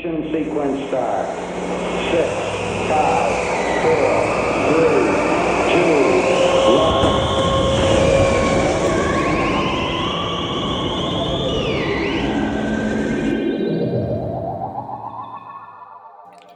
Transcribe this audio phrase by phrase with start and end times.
[0.00, 1.28] Ignition sequence start.
[2.10, 2.28] Six,
[2.88, 3.32] five,
[3.82, 4.10] four,
[4.72, 4.96] three,
[5.72, 5.94] two,
[6.72, 7.10] one.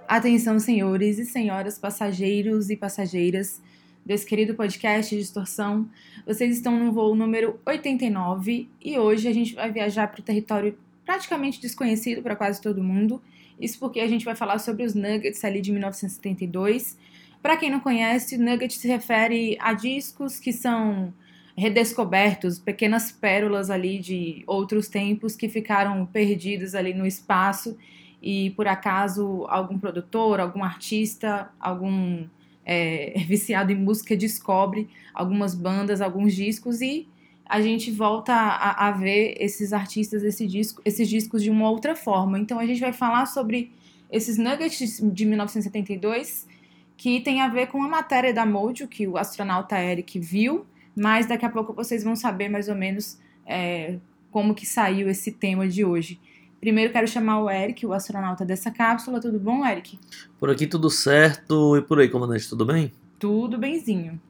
[0.09, 3.61] Atenção, senhores e senhoras, passageiros e passageiras
[4.07, 5.87] desse querido podcast Distorção.
[6.27, 10.79] Vocês estão no voo número 89 e hoje a gente vai viajar para o território
[11.05, 13.21] praticamente desconhecido para quase todo mundo.
[13.61, 16.99] Isso porque a gente vai falar sobre os Nuggets ali de 1972.
[17.43, 21.13] Para quem não conhece, Nuggets se refere a discos que são
[21.57, 27.77] redescobertos, pequenas pérolas ali de outros tempos que ficaram perdidos ali no espaço
[28.21, 32.27] e por acaso algum produtor, algum artista, algum
[32.65, 37.07] é, viciado em música descobre algumas bandas, alguns discos e
[37.55, 41.95] a gente volta a, a ver esses artistas, esse disco, esses discos de uma outra
[41.95, 42.37] forma.
[42.37, 43.71] Então a gente vai falar sobre
[44.11, 46.49] esses nuggets de 1972
[46.97, 51.27] que tem a ver com a matéria da Mojo que o astronauta Eric viu, mas
[51.27, 53.99] daqui a pouco vocês vão saber mais ou menos é,
[54.33, 56.19] como que saiu esse tema de hoje.
[56.59, 59.21] Primeiro quero chamar o Eric, o astronauta dessa cápsula.
[59.21, 59.97] Tudo bom, Eric?
[60.41, 61.77] Por aqui tudo certo.
[61.77, 62.91] E por aí, comandante, tudo bem?
[63.17, 64.21] Tudo benzinho.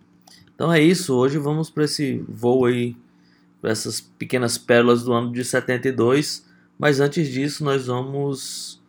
[0.54, 1.14] Então é isso.
[1.14, 2.94] Hoje vamos para esse voo aí,
[3.66, 6.44] essas pequenas pérolas do ano de 72.
[6.78, 8.82] Mas antes disso, nós vamos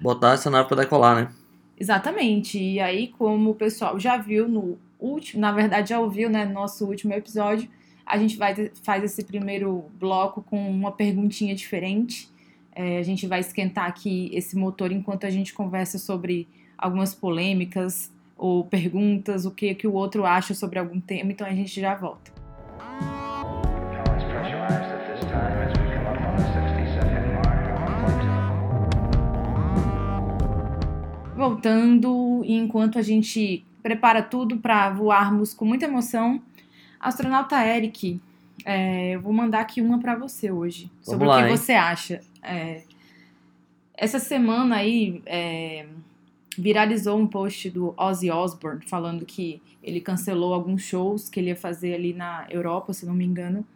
[0.00, 1.32] botar essa nave para decolar, né?
[1.78, 2.58] Exatamente.
[2.58, 6.52] E aí, como o pessoal já viu no último, na verdade já ouviu, né, no
[6.52, 7.68] nosso último episódio,
[8.06, 12.28] a gente vai faz esse primeiro bloco com uma perguntinha diferente.
[12.74, 18.12] É, a gente vai esquentar aqui esse motor enquanto a gente conversa sobre algumas polêmicas
[18.36, 21.94] ou perguntas, o que, que o outro acha sobre algum tema, então a gente já
[21.94, 22.33] volta.
[31.44, 36.40] Voltando, enquanto a gente prepara tudo para voarmos com muita emoção,
[36.98, 38.18] astronauta Eric,
[38.64, 41.56] é, eu vou mandar aqui uma para você hoje, Vamos sobre lá, o que hein?
[41.56, 42.22] você acha.
[42.42, 42.84] É,
[43.94, 45.84] essa semana aí é,
[46.56, 51.56] viralizou um post do Ozzy Osbourne falando que ele cancelou alguns shows que ele ia
[51.56, 53.66] fazer ali na Europa, se não me engano.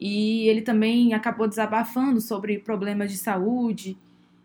[0.00, 3.96] E ele também acabou desabafando sobre problemas de saúde,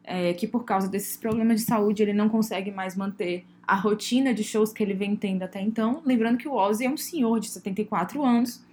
[0.07, 4.33] é, que por causa desses problemas de saúde ele não consegue mais manter a rotina
[4.33, 6.01] de shows que ele vem tendo até então.
[6.05, 8.63] Lembrando que o Ozzy é um senhor de 74 anos.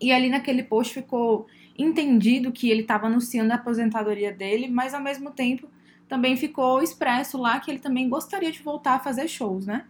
[0.00, 1.46] E ali naquele post ficou
[1.78, 5.68] entendido que ele estava anunciando a aposentadoria dele, mas ao mesmo tempo
[6.08, 9.84] também ficou expresso lá que ele também gostaria de voltar a fazer shows, né?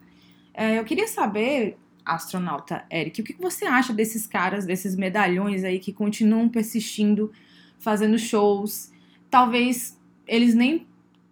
[0.53, 5.79] É, eu queria saber, astronauta Eric, o que você acha desses caras, desses medalhões aí
[5.79, 7.31] que continuam persistindo,
[7.79, 8.91] fazendo shows?
[9.31, 9.98] Talvez
[10.29, 10.85] eles nem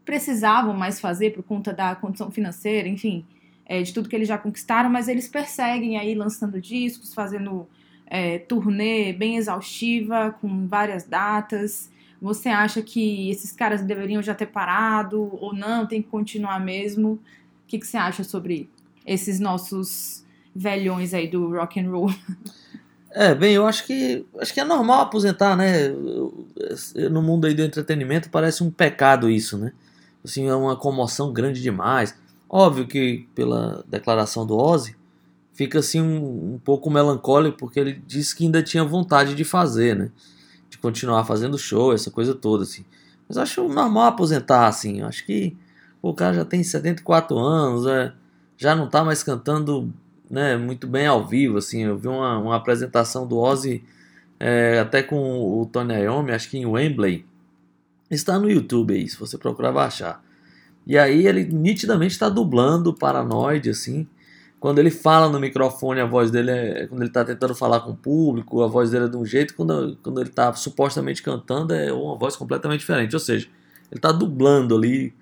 [0.03, 3.25] precisavam mais fazer por conta da condição financeira, enfim,
[3.65, 7.67] é, de tudo que eles já conquistaram, mas eles perseguem aí lançando discos, fazendo
[8.07, 11.91] é, turnê bem exaustiva, com várias datas.
[12.21, 17.11] Você acha que esses caras deveriam já ter parado ou não, tem que continuar mesmo?
[17.13, 17.19] O
[17.67, 18.69] que, que você acha sobre
[19.05, 20.25] esses nossos
[20.55, 22.09] velhões aí do rock and roll?
[23.19, 25.89] É, bem, eu acho que acho que é normal aposentar, né?
[27.09, 29.73] No mundo aí do entretenimento parece um pecado isso, né?
[30.23, 32.15] Assim, é uma comoção grande demais.
[32.47, 34.95] Óbvio que pela declaração do Ozzy
[35.51, 39.95] fica assim um, um pouco melancólico porque ele disse que ainda tinha vontade de fazer,
[39.95, 40.11] né?
[40.69, 42.85] De continuar fazendo show, essa coisa toda assim.
[43.27, 45.01] Mas acho normal aposentar assim.
[45.01, 45.57] Acho que
[46.03, 48.13] o cara já tem 74 anos, é,
[48.55, 49.91] já não tá mais cantando
[50.29, 53.83] né, muito bem ao vivo, assim, eu vi uma, uma apresentação do Ozzy
[54.39, 57.25] é, até com o Tony Iommi, acho que em Wembley,
[58.09, 60.23] está no YouTube aí, se você procurar vai achar.
[60.85, 64.07] E aí ele nitidamente está dublando Paranoid, assim,
[64.59, 67.91] quando ele fala no microfone, a voz dele é, quando ele está tentando falar com
[67.91, 71.73] o público, a voz dele é de um jeito, quando, quando ele está supostamente cantando
[71.73, 73.47] é uma voz completamente diferente, ou seja,
[73.91, 75.13] ele está dublando ali,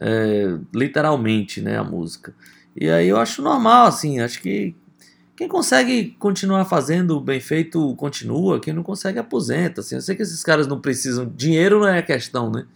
[0.00, 2.34] é, literalmente, né, a música.
[2.74, 4.74] E aí eu acho normal, assim, acho que
[5.36, 8.60] quem consegue continuar fazendo bem feito, continua.
[8.60, 9.80] Quem não consegue, aposenta.
[9.80, 9.94] Assim.
[9.94, 11.26] Eu sei que esses caras não precisam.
[11.26, 12.66] Dinheiro não é a questão, né?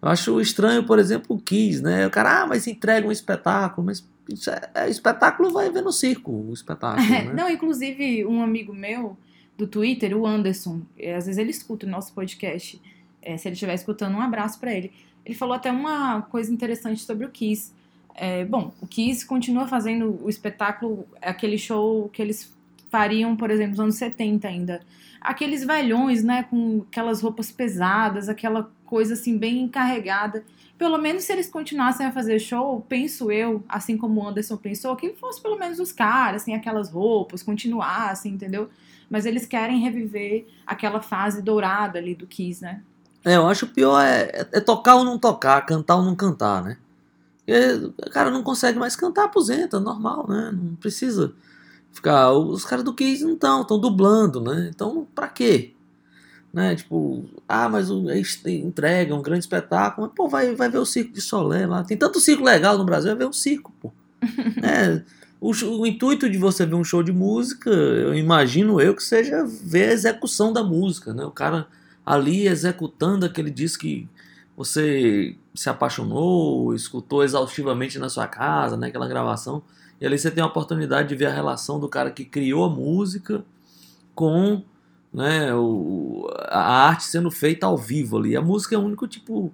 [0.00, 2.06] Eu acho estranho, por exemplo, o Kiss, né?
[2.06, 3.86] O cara, ah, mas entrega um espetáculo.
[3.86, 4.06] Mas
[4.48, 7.32] é, é espetáculo vai ver no circo, o espetáculo, né?
[7.34, 9.16] Não, inclusive, um amigo meu
[9.56, 12.80] do Twitter, o Anderson, é, às vezes ele escuta o nosso podcast.
[13.22, 14.92] é, se ele estiver escutando, um abraço pra ele.
[15.24, 17.74] Ele falou até uma coisa interessante sobre o Kiss.
[18.18, 22.50] É, bom, o Kiss continua fazendo o espetáculo, aquele show que eles
[22.90, 24.80] fariam, por exemplo, nos anos 70 ainda.
[25.20, 30.44] Aqueles velhões, né, com aquelas roupas pesadas, aquela coisa assim bem encarregada.
[30.78, 34.96] Pelo menos se eles continuassem a fazer show, penso eu, assim como o Anderson pensou,
[34.96, 38.70] que fosse pelo menos os caras, assim, aquelas roupas, continuassem, entendeu?
[39.10, 42.80] Mas eles querem reviver aquela fase dourada ali do Kiss, né?
[43.24, 46.62] É, eu acho pior é, é- é tocar ou não tocar, cantar ou não cantar,
[46.62, 46.78] né?
[47.46, 50.50] Porque, cara, não consegue mais cantar, aposenta, normal, né?
[50.52, 51.32] Não precisa
[51.92, 52.32] ficar.
[52.32, 54.68] Os caras do Kiss não estão, estão dublando, né?
[54.74, 55.72] Então, pra quê?
[56.52, 56.74] Né?
[56.74, 58.06] Tipo, ah, mas o,
[58.46, 60.08] entrega um grande espetáculo.
[60.08, 61.84] Mas, pô, vai, vai ver o Circo de Solé lá.
[61.84, 63.92] Tem tanto circo legal no Brasil, vai ver um circo, pô.
[64.62, 65.02] É,
[65.40, 69.44] o, o intuito de você ver um show de música, eu imagino eu que seja
[69.44, 71.24] ver a execução da música, né?
[71.24, 71.68] O cara
[72.04, 74.08] ali executando aquele disco que
[74.56, 78.88] você se apaixonou, escutou exaustivamente na sua casa, né?
[78.88, 79.62] Aquela gravação.
[80.00, 82.68] E ali você tem a oportunidade de ver a relação do cara que criou a
[82.68, 83.44] música
[84.14, 84.62] com
[85.12, 88.36] né, o, a arte sendo feita ao vivo ali.
[88.36, 89.52] A música é o único tipo,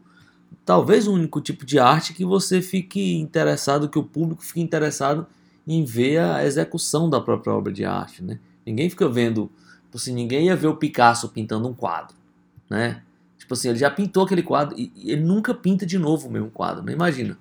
[0.65, 5.27] talvez o único tipo de arte que você fique interessado, que o público fique interessado
[5.67, 8.41] em ver a execução da própria obra de arte, né?
[8.67, 9.51] Ninguém fica vendo,
[9.95, 12.17] assim, ninguém ia ver o Picasso pintando um quadro,
[12.69, 13.03] né?
[13.43, 16.31] Tipo assim, ele já pintou aquele quadro e e ele nunca pinta de novo o
[16.31, 16.93] mesmo quadro, né?
[16.93, 17.37] Imagina,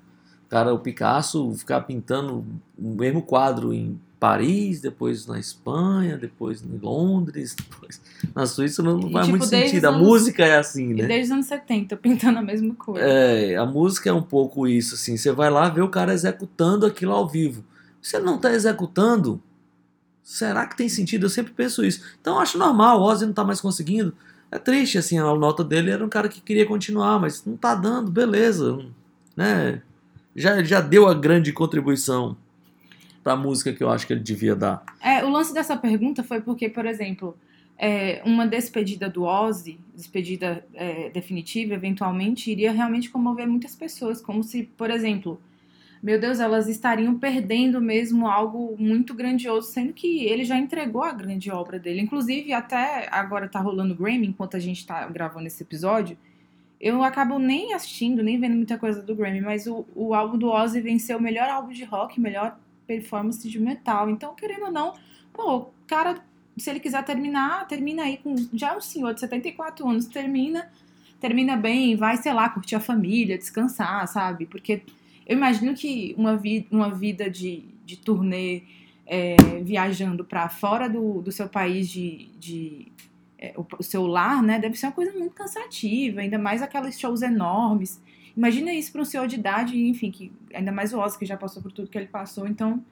[0.48, 2.44] o cara, o Picasso ficar pintando
[2.76, 8.02] o mesmo quadro em Paris, depois na Espanha, depois em Londres, depois
[8.36, 9.86] na Suíça, não faz tipo, muito sentido.
[9.86, 11.06] A os anos- música é assim, né?
[11.06, 13.06] desde os anos 70, pintando a mesma coisa.
[13.06, 15.16] É, a música é um pouco isso, assim.
[15.18, 17.64] Você vai lá ver o cara executando aquilo ao vivo.
[18.02, 19.40] Se ele não tá executando,
[20.24, 21.26] será que tem sentido?
[21.26, 22.02] Eu sempre penso isso.
[22.20, 24.14] Então eu acho normal, o Ozzy não tá mais conseguindo.
[24.52, 27.74] É triste, assim, a nota dele era um cara que queria continuar, mas não tá
[27.74, 28.86] dando, beleza.
[29.36, 29.82] Né?
[30.36, 32.36] Já, já deu a grande contribuição
[33.24, 34.84] pra música que eu acho que ele devia dar.
[35.02, 37.38] É, o lance dessa pergunta foi porque, por exemplo,
[37.78, 44.22] é, uma despedida do Ozzy, despedida é, definitiva, eventualmente, iria realmente comover muitas pessoas.
[44.22, 45.40] Como se, por exemplo,
[46.02, 51.12] meu Deus, elas estariam perdendo mesmo algo muito grandioso, sendo que ele já entregou a
[51.12, 52.02] grande obra dele.
[52.02, 56.18] Inclusive, até agora tá rolando o Grammy, enquanto a gente tá gravando esse episódio.
[56.80, 60.50] Eu acabo nem assistindo, nem vendo muita coisa do Grammy, mas o, o álbum do
[60.50, 62.58] Ozzy venceu o melhor álbum de rock, melhor
[62.88, 64.10] performance de metal.
[64.10, 64.96] Então, querendo ou não,
[65.32, 66.18] pô, o cara,
[66.58, 68.36] se ele quiser terminar, termina aí com.
[68.54, 70.68] Já é um senhor de 74 anos, termina,
[71.20, 74.48] termina bem, vai, sei lá, curtir a família, descansar, sabe?
[74.48, 74.82] Porque
[75.26, 78.64] eu imagino que uma, vi, uma vida de, de turnê
[79.06, 82.30] é, viajando pra fora do, do seu país de.
[82.40, 82.88] de
[83.38, 84.60] é, o, o seu lar, né?
[84.60, 88.02] Deve ser uma coisa muito cansativa, ainda mais aqueles shows enormes.
[88.36, 91.36] Imagina isso para um senhor de idade, enfim, que ainda mais o Ozzy que já
[91.36, 92.48] passou por tudo que ele passou.
[92.48, 92.84] Então,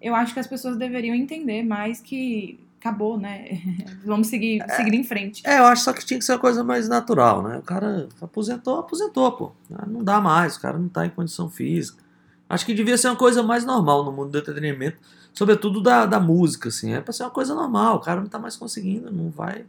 [0.00, 3.60] eu acho que as pessoas deveriam entender mais que acabou, né?
[4.04, 5.46] Vamos seguir, seguir em frente.
[5.46, 7.58] É, eu acho só que tinha que ser uma coisa mais natural, né?
[7.58, 9.52] O cara aposentou, aposentou, pô.
[9.86, 12.02] Não dá mais, o cara não tá em condição física.
[12.48, 14.96] Acho que devia ser uma coisa mais normal no mundo do entretenimento,
[15.32, 16.94] sobretudo da, da música, assim.
[16.94, 19.66] É pra ser uma coisa normal, o cara não tá mais conseguindo, não vai.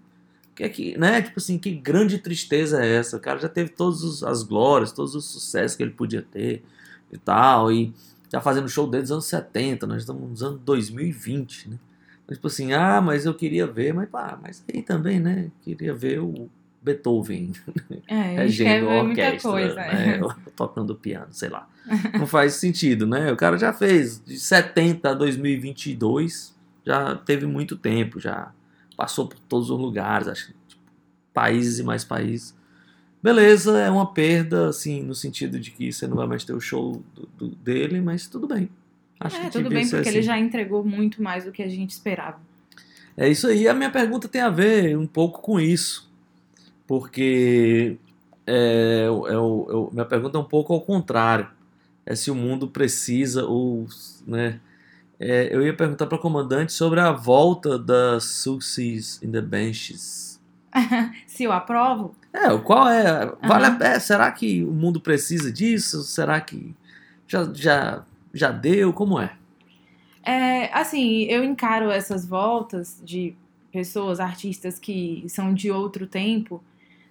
[0.56, 1.22] Que é que, né?
[1.22, 3.18] Tipo assim, que grande tristeza é essa?
[3.18, 6.64] O cara já teve todas as glórias, todos os sucessos que ele podia ter
[7.12, 7.94] e tal, e
[8.32, 11.78] já fazendo show desde os anos 70, nós estamos nos anos 2020, né?
[12.32, 15.52] Tipo assim, ah, mas eu queria ver, mas pá, mas aí também, né?
[15.64, 16.50] Queria ver o
[16.82, 17.52] Beethoven
[18.08, 19.76] É, regendo a orquestra, coisa.
[19.76, 20.20] né?
[20.24, 21.68] ou tocando piano, sei lá.
[22.18, 23.32] Não faz sentido, né?
[23.32, 28.52] O cara já fez de 70 a 2022, já teve muito tempo, já
[28.96, 30.82] passou por todos os lugares, acho tipo,
[31.34, 32.56] países e mais países.
[33.22, 36.60] Beleza, é uma perda, assim, no sentido de que você não vai mais ter o
[36.62, 38.70] show do- do- dele, mas tudo bem.
[39.24, 40.10] Acho É, que tudo bem, porque assim.
[40.10, 42.40] ele já entregou muito mais do que a gente esperava.
[43.16, 43.68] É isso aí.
[43.68, 46.10] A minha pergunta tem a ver um pouco com isso.
[46.88, 47.98] Porque
[48.46, 51.48] é, é o- minha pergunta é um pouco ao contrário.
[52.06, 53.86] É se o mundo precisa ou.
[54.26, 54.60] Né,
[55.20, 60.40] é, eu ia perguntar para o comandante sobre a volta das Success in the Benches.
[61.28, 63.26] Se eu aprovo, É, o qual é.
[63.46, 63.78] Vale Aham.
[63.82, 66.02] a, é, será que o mundo precisa disso?
[66.04, 66.74] Será que
[67.28, 68.94] já, já, já deu?
[68.94, 69.36] Como é?
[70.24, 73.36] É, assim, eu encaro essas voltas de
[73.72, 76.64] pessoas, artistas que são de outro tempo,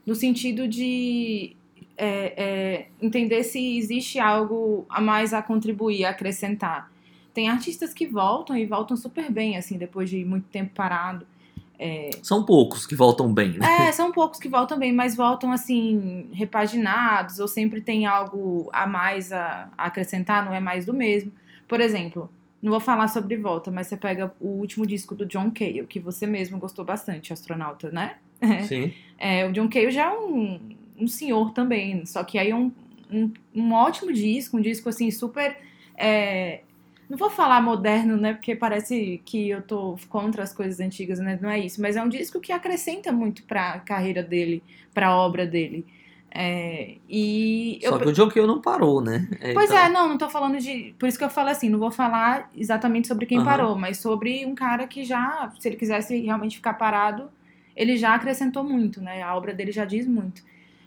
[0.07, 1.57] no sentido de
[1.97, 6.91] é, é, entender se existe algo a mais a contribuir, a acrescentar.
[7.33, 11.27] Tem artistas que voltam e voltam super bem, assim, depois de muito tempo parado.
[12.23, 13.89] São poucos que voltam bem, né?
[13.89, 18.87] É, são poucos que voltam bem, mas voltam assim, repaginados, ou sempre tem algo a
[18.87, 21.33] mais a, a acrescentar, não é mais do mesmo.
[21.67, 22.31] Por exemplo,
[22.63, 25.99] não vou falar sobre volta, mas você pega o último disco do John Cale, que
[25.99, 28.17] você mesmo gostou bastante, astronauta, né?
[28.69, 28.93] Sim.
[29.19, 30.61] É, o John Cale já é um,
[30.99, 32.05] um senhor também.
[32.05, 32.71] Só que aí é um,
[33.11, 35.57] um, um ótimo disco, um disco assim super.
[35.97, 36.61] é,
[37.11, 38.35] não vou falar moderno, né?
[38.35, 41.37] Porque parece que eu tô contra as coisas antigas, né?
[41.43, 41.83] Não é isso.
[41.83, 44.63] Mas é um disco que acrescenta muito pra carreira dele,
[44.95, 45.85] pra obra dele.
[46.33, 49.27] É, e eu, Só que o John Cale não parou, né?
[49.53, 50.95] Pois Então, é, não, não tô falando de.
[51.01, 53.45] Por isso que eu falo assim, não vou falar exatamente sobre quem Aham.
[53.45, 57.29] parou, mas sobre um cara que já, se ele quisesse realmente ficar parado,
[57.75, 59.21] ele já acrescentou muito, né?
[59.21, 60.45] A obra dele já diz muito.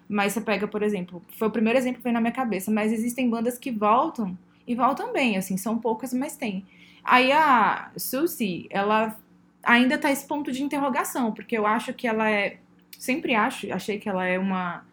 [0.08, 2.94] Mas você pega, por exemplo, foi o primeiro exemplo que veio na minha cabeça, mas
[2.94, 6.66] existem bandas que voltam e voltam bem, assim, são poucas, mas tem.
[7.04, 9.18] Aí a Susie, ela
[9.62, 12.58] ainda tá esse ponto de interrogação, porque eu acho que ela é.
[12.98, 14.86] Sempre acho, achei que ela é uma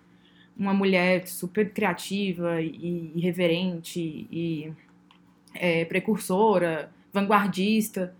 [0.60, 4.70] uma mulher super criativa e irreverente e
[5.54, 8.14] é, precursora, vanguardista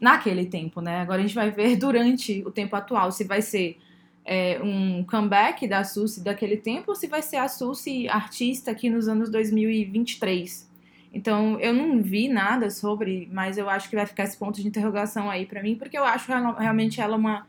[0.00, 1.00] naquele tempo, né?
[1.00, 3.78] Agora a gente vai ver durante o tempo atual se vai ser
[4.24, 8.88] é, um comeback da Suzy daquele tempo ou se vai ser a Suzy artista aqui
[8.88, 10.70] nos anos 2023.
[11.14, 14.66] Então eu não vi nada sobre, mas eu acho que vai ficar esse ponto de
[14.66, 17.46] interrogação aí pra mim, porque eu acho ela- realmente ela uma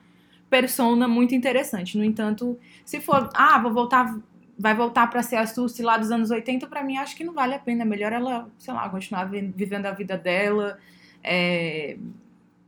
[0.49, 1.97] persona muito interessante.
[1.97, 4.17] No entanto, se for, ah, vou voltar,
[4.59, 7.33] vai voltar pra ser a Suzy lá dos anos 80, pra mim acho que não
[7.33, 7.83] vale a pena.
[7.83, 10.77] É melhor ela, sei lá, continuar vi- vivendo a vida dela,
[11.23, 11.97] é,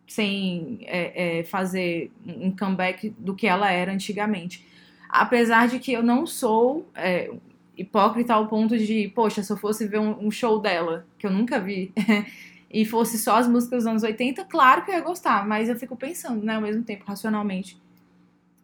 [0.07, 4.65] sem é, é, fazer um comeback do que ela era antigamente.
[5.09, 7.31] Apesar de que eu não sou é,
[7.77, 11.31] hipócrita ao ponto de, poxa, se eu fosse ver um, um show dela, que eu
[11.31, 11.91] nunca vi,
[12.69, 15.75] e fosse só as músicas dos anos 80, claro que eu ia gostar, mas eu
[15.75, 17.77] fico pensando, né, ao mesmo tempo, racionalmente.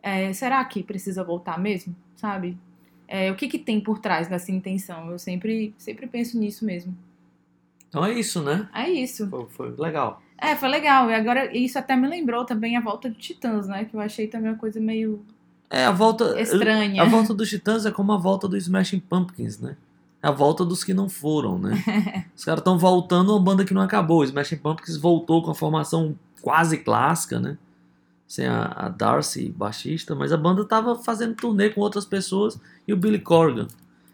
[0.01, 1.95] é, será que precisa voltar mesmo?
[2.15, 2.57] Sabe?
[3.07, 5.11] É, o que, que tem por trás dessa intenção?
[5.11, 6.95] Eu sempre, sempre penso nisso mesmo.
[7.89, 8.69] Então é isso, né?
[8.73, 9.29] É isso.
[9.29, 10.21] Foi, foi legal.
[10.41, 11.09] É, foi legal.
[11.09, 13.85] E agora isso até me lembrou também a volta de Titãs, né?
[13.85, 15.23] Que eu achei também uma coisa meio
[15.69, 16.41] É, a volta.
[16.41, 17.01] estranha.
[17.01, 19.77] A volta dos Titãs é como a volta do Smashing Pumpkins, né?
[20.23, 21.83] É a volta dos que não foram, né?
[22.35, 24.19] Os caras estão voltando uma banda que não acabou.
[24.19, 27.57] O Smashing Pumpkins voltou com a formação quase clássica, né?
[28.27, 32.93] Sem a, a Darcy, baixista, mas a banda tava fazendo turnê com outras pessoas e
[32.93, 33.67] o Billy Corgan.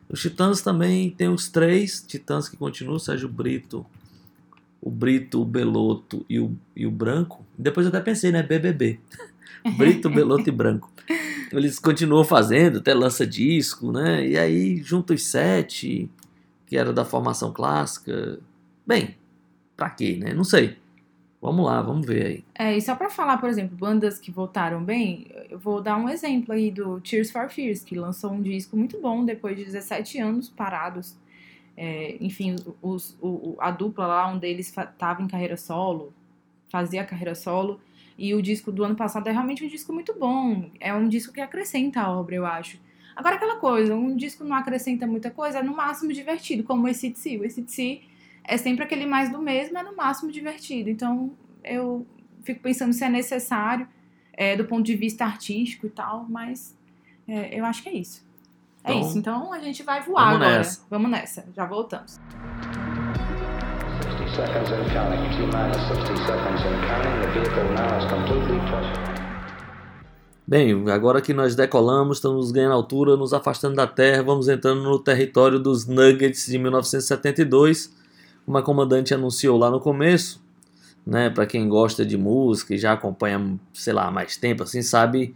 [0.10, 3.86] Os Titãs também tem os três Titãs que continuam, o Sérgio Brito,
[4.88, 7.46] o Brito, o Beloto e o, e o Branco.
[7.58, 8.42] Depois eu até pensei, né?
[8.42, 9.00] BBB.
[9.78, 10.90] Brito, Beloto e Branco.
[11.52, 14.26] Eles continuam fazendo, até lança disco, né?
[14.26, 16.10] E aí junta os sete,
[16.66, 18.40] que era da formação clássica.
[18.86, 19.18] Bem,
[19.76, 20.34] pra quê, né?
[20.34, 20.78] Não sei.
[21.42, 22.44] Vamos lá, vamos ver aí.
[22.58, 26.08] É, e só pra falar, por exemplo, bandas que voltaram bem, eu vou dar um
[26.08, 30.18] exemplo aí do Tears for Fears, que lançou um disco muito bom depois de 17
[30.20, 31.16] anos parados.
[31.78, 36.12] É, enfim, os, o, a dupla lá, um deles fa- tava em carreira solo,
[36.72, 37.80] fazia carreira solo,
[38.18, 40.72] e o disco do ano passado é realmente um disco muito bom.
[40.80, 42.80] É um disco que acrescenta a obra, eu acho.
[43.16, 46.88] Agora, aquela coisa, um disco não acrescenta muita coisa, é no máximo divertido, como o
[46.88, 47.38] ACDC.
[47.38, 48.02] O ACDC
[48.44, 50.90] é sempre aquele mais do mesmo, é no máximo divertido.
[50.90, 51.32] Então,
[51.64, 52.06] eu
[52.44, 53.88] fico pensando se é necessário,
[54.34, 56.76] é, do ponto de vista artístico e tal, mas
[57.28, 58.27] é, eu acho que é isso.
[58.88, 59.18] É Então, isso.
[59.18, 60.58] Então a gente vai voar vamos agora.
[60.58, 60.82] nessa.
[60.90, 61.46] Vamos nessa.
[61.56, 62.20] Já voltamos.
[64.14, 65.30] 60 seconds and counting.
[65.30, 67.22] T minus 60 seconds and counting.
[67.22, 69.08] The vehicle now is completely touched.
[70.50, 74.98] Bem, agora que nós decolamos, estamos ganhando altura, nos afastando da Terra, vamos entrando no
[74.98, 77.94] território dos Nuggets de 1972,
[78.46, 80.42] como a comandante anunciou lá no começo,
[81.06, 81.30] né?
[81.30, 85.36] Para quem gosta de música e já acompanha, sei lá, mais tempo, assim, sabe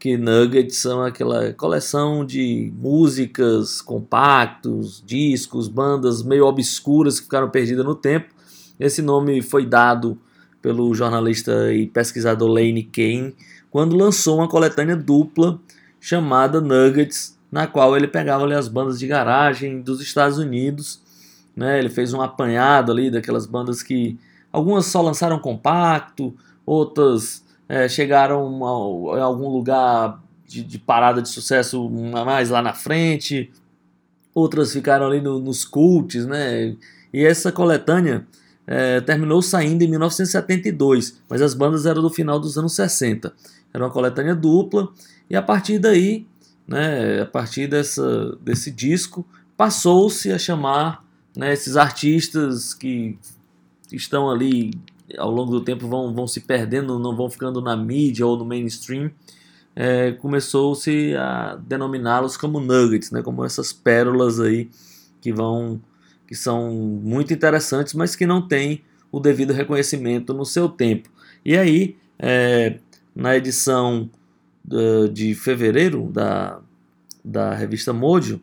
[0.00, 7.84] que Nuggets são aquela coleção de músicas, compactos, discos, bandas meio obscuras que ficaram perdidas
[7.84, 8.34] no tempo.
[8.80, 10.18] Esse nome foi dado
[10.62, 13.34] pelo jornalista e pesquisador Lane Kane
[13.70, 15.60] quando lançou uma coletânea dupla
[16.00, 21.02] chamada Nuggets, na qual ele pegava ali as bandas de garagem dos Estados Unidos.
[21.54, 21.78] Né?
[21.78, 24.18] Ele fez um apanhado ali daquelas bandas que
[24.50, 28.64] algumas só lançaram compacto, outras é, chegaram
[29.12, 33.48] a, a algum lugar de, de, parada de sucesso mais lá na frente,
[34.34, 36.74] outras ficaram ali no, nos cults, né?
[37.12, 38.26] E essa coletânea
[38.66, 43.32] é, terminou saindo em 1972, mas as bandas eram do final dos anos 60.
[43.72, 44.88] Era uma coletânea dupla,
[45.28, 46.26] e a partir daí,
[46.66, 49.24] né, a partir dessa, desse disco,
[49.56, 51.04] passou-se a chamar
[51.36, 53.16] né, esses artistas que
[53.92, 54.72] estão ali
[55.18, 58.44] ao longo do tempo vão, vão se perdendo, não vão ficando na mídia ou no
[58.44, 59.10] mainstream,
[59.74, 64.68] é, começou-se a denominá-los como nuggets, né, como essas pérolas aí
[65.20, 65.80] que vão
[66.26, 71.10] que são muito interessantes, mas que não têm o devido reconhecimento no seu tempo.
[71.44, 72.78] E aí, é,
[73.12, 74.08] na edição
[75.12, 76.60] de fevereiro da,
[77.24, 78.40] da revista Mojo,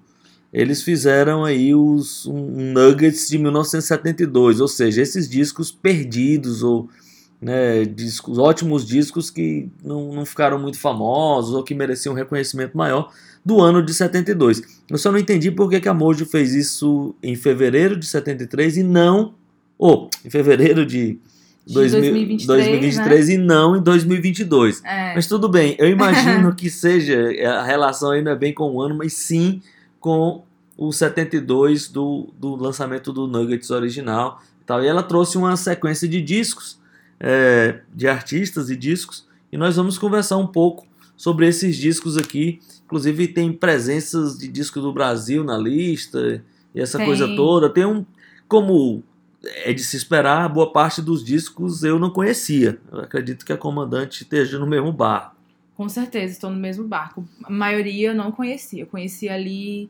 [0.58, 6.90] eles fizeram aí os um Nuggets de 1972, ou seja, esses discos perdidos ou
[7.40, 12.76] né, discos, ótimos discos que não, não ficaram muito famosos ou que mereciam um reconhecimento
[12.76, 13.12] maior
[13.46, 14.64] do ano de 72.
[14.90, 18.78] Eu só não entendi por que, que a Mojo fez isso em fevereiro de 73
[18.78, 19.36] e não.
[19.78, 21.20] Ou, oh, em fevereiro de,
[21.68, 23.34] de 2023, 2023 né?
[23.36, 24.82] e não em 2022.
[24.84, 25.14] É.
[25.14, 28.98] Mas tudo bem, eu imagino que seja, a relação não é bem com o ano,
[28.98, 29.62] mas sim
[30.00, 30.47] com
[30.78, 34.42] o 72 do, do lançamento do Nuggets original.
[34.62, 34.84] E, tal.
[34.84, 36.80] e ela trouxe uma sequência de discos,
[37.20, 42.60] é, de artistas e discos, e nós vamos conversar um pouco sobre esses discos aqui.
[42.86, 46.44] Inclusive tem presenças de discos do Brasil na lista,
[46.74, 47.08] e essa Tem.
[47.08, 47.70] coisa toda.
[47.70, 48.06] Tem um.
[48.48, 49.04] Como
[49.42, 52.80] é de se esperar, boa parte dos discos eu não conhecia.
[52.92, 55.36] Eu acredito que a comandante esteja no mesmo bar.
[55.76, 57.28] Com certeza, estou no mesmo barco.
[57.44, 58.84] A maioria eu não conhecia.
[58.84, 59.90] Eu conhecia ali,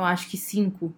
[0.00, 0.92] eu acho que cinco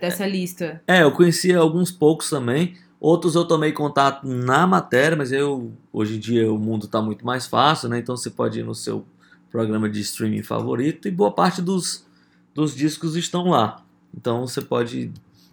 [0.00, 0.82] dessa lista.
[0.86, 2.76] É, eu conhecia alguns poucos também.
[3.00, 7.26] Outros eu tomei contato na matéria, mas eu hoje em dia o mundo está muito
[7.26, 7.98] mais fácil, né?
[7.98, 9.04] Então você pode ir no seu
[9.50, 12.06] programa de streaming favorito e boa parte dos,
[12.54, 13.82] dos discos estão lá.
[14.16, 15.10] Então você pode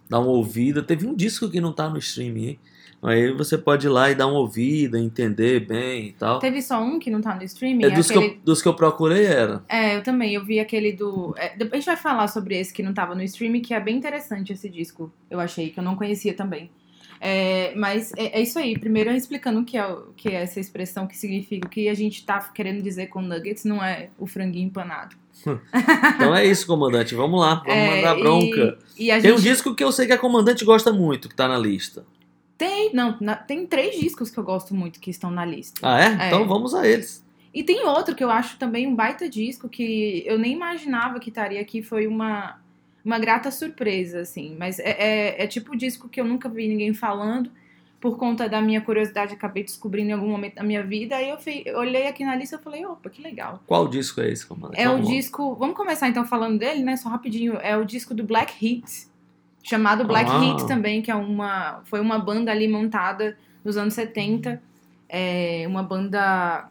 [0.08, 0.82] dar uma ouvida.
[0.82, 2.60] Teve um disco que não está no streaming, hein?
[3.02, 6.38] Aí você pode ir lá e dar uma ouvida, entender bem e tal.
[6.38, 7.84] Teve só um que não tá no streaming?
[7.84, 8.28] É, dos, aquele...
[8.28, 9.64] que eu, dos que eu procurei era.
[9.68, 10.34] É, eu também.
[10.34, 11.34] Eu vi aquele do.
[11.38, 13.80] é, depois a gente vai falar sobre esse que não tava no streaming, que é
[13.80, 15.10] bem interessante esse disco.
[15.30, 16.70] Eu achei, que eu não conhecia também.
[17.22, 18.78] É, mas é, é isso aí.
[18.78, 21.66] Primeiro, explicando o que é, o que é essa expressão, o que significa.
[21.66, 25.16] O que a gente tá querendo dizer com nuggets não é o franguinho empanado.
[26.16, 27.14] Então é isso, comandante.
[27.14, 28.78] Vamos lá, vamos É, mandar bronca.
[28.98, 31.34] E, e Tem um gente disco que eu sei que a comandante gosta muito, que
[31.34, 32.04] tá na lista.
[32.60, 35.80] Tem, não, na- tem três discos que eu gosto muito que estão na lista.
[35.82, 36.04] Ah, é?
[36.04, 36.26] É.
[36.28, 37.24] Então vamos a eles.
[37.54, 41.30] E tem outro que eu acho também um baita disco que eu nem imaginava que
[41.30, 41.82] estaria aqui.
[41.82, 42.60] Foi uma,
[43.02, 44.54] uma grata surpresa, assim.
[44.58, 47.50] Mas é, é, é tipo disco que eu nunca vi ninguém falando.
[47.98, 51.16] Por conta da minha curiosidade, acabei descobrindo em algum momento da minha vida.
[51.16, 53.62] Aí eu, fui- eu olhei aqui na lista e falei, opa, que legal.
[53.66, 54.80] Qual disco é esse, comandante?
[54.80, 55.54] É o disco.
[55.54, 56.96] Vamos começar então falando dele, né?
[56.96, 57.56] Só rapidinho.
[57.56, 59.09] É o disco do Black Heat.
[59.62, 60.42] Chamado Black Ah.
[60.44, 61.82] Heat também, que é uma.
[61.84, 64.62] Foi uma banda ali montada nos anos 70.
[65.08, 66.68] É uma banda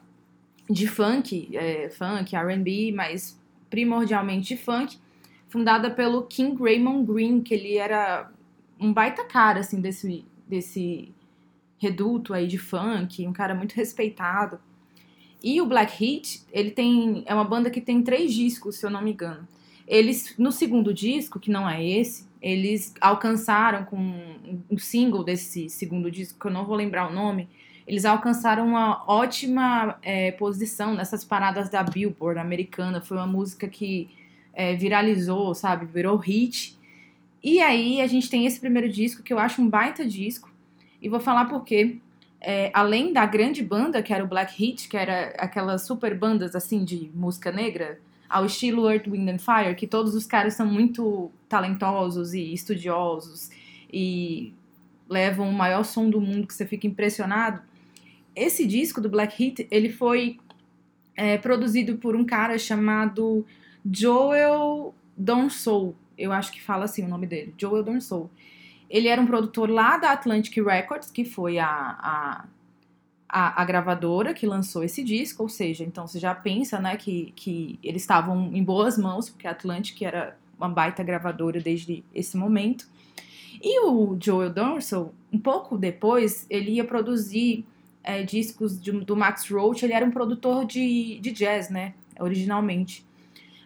[0.69, 4.97] de funk, é, funk, RB, mas primordialmente de funk.
[5.47, 8.31] Fundada pelo King Raymond Green, que ele era
[8.79, 11.11] um baita cara, assim, desse, desse
[11.79, 14.59] reduto aí de funk, um cara muito respeitado.
[15.43, 17.23] E o Black Heat, ele tem.
[17.25, 19.47] É uma banda que tem três discos, se eu não me engano.
[19.87, 26.09] Eles, no segundo disco, que não é esse, eles alcançaram com um- single desse segundo
[26.09, 27.49] disco, que eu não vou lembrar o nome,
[27.85, 33.01] eles alcançaram uma ótima é, posição nessas paradas da Billboard americana.
[33.01, 34.09] Foi uma música que
[34.53, 35.85] é, viralizou, sabe?
[35.87, 36.77] Virou hit.
[37.43, 40.51] E aí a gente tem esse primeiro disco, que eu acho um baita disco.
[41.01, 41.97] E vou falar por quê.
[42.39, 46.55] É, além da grande banda, que era o Black Heat, que era aquelas super bandas
[46.55, 47.99] assim de música negra,
[48.29, 53.49] ao estilo Earth, Wind and Fire, que todos os caras são muito talentosos e estudiosos
[53.91, 54.53] e
[55.09, 57.61] levam o maior som do mundo que você fica impressionado.
[58.35, 60.37] Esse disco do Black Heat, ele foi
[61.15, 63.45] é, produzido por um cara chamado
[63.91, 65.95] Joel Donsol.
[66.17, 68.29] Eu acho que fala assim o nome dele, Joel Donsol.
[68.89, 72.45] Ele era um produtor lá da Atlantic Records, que foi a, a,
[73.29, 77.31] a, a gravadora que lançou esse disco, ou seja, então você já pensa, né, que,
[77.35, 82.35] que eles estavam em boas mãos, porque a Atlantic era uma baita gravadora desde esse
[82.35, 82.87] momento.
[83.61, 87.65] E o Joel Donsol, um pouco depois, ele ia produzir
[88.03, 93.05] é, discos de- do Max Roach, ele era um produtor de, de jazz, né, originalmente.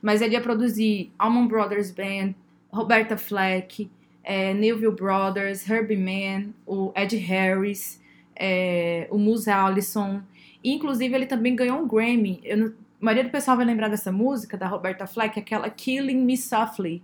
[0.01, 2.33] Mas ele ia produzir Allman Brothers Band,
[2.69, 3.89] Roberta Fleck,
[4.23, 8.01] é, Neville Brothers, Herbie Mann, o Ed Harris,
[8.35, 10.21] é, o Moose Allison.
[10.63, 12.39] Inclusive, ele também ganhou um Grammy.
[12.43, 16.37] Eu a maioria do pessoal vai lembrar dessa música, da Roberta Fleck, aquela Killing Me
[16.37, 17.03] Softly.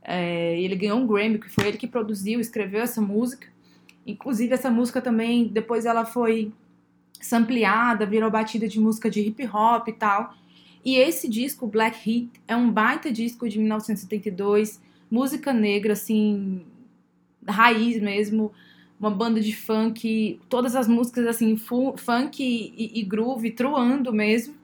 [0.00, 3.48] É, ele ganhou um Grammy, que foi ele que produziu, escreveu essa música.
[4.06, 6.52] Inclusive, essa música também, depois ela foi
[7.20, 10.32] sampleada, virou batida de música de hip hop e tal.
[10.84, 16.64] E esse disco, Black Heat, é um baita disco de 1972, música negra, assim,
[17.44, 18.52] raiz mesmo,
[19.04, 24.54] uma banda de funk, todas as músicas, assim, fu- funk e, e groove, truando mesmo.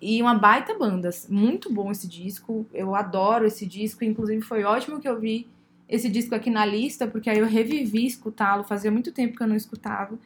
[0.00, 4.98] E uma baita banda, muito bom esse disco, eu adoro esse disco, inclusive foi ótimo
[4.98, 5.46] que eu vi
[5.88, 9.46] esse disco aqui na lista, porque aí eu revivi escutá-lo, fazia muito tempo que eu
[9.46, 10.18] não escutava.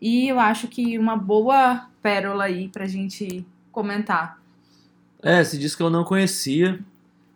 [0.00, 4.42] E eu acho que uma boa pérola aí pra gente comentar.
[5.22, 6.80] É, esse disco eu não conhecia.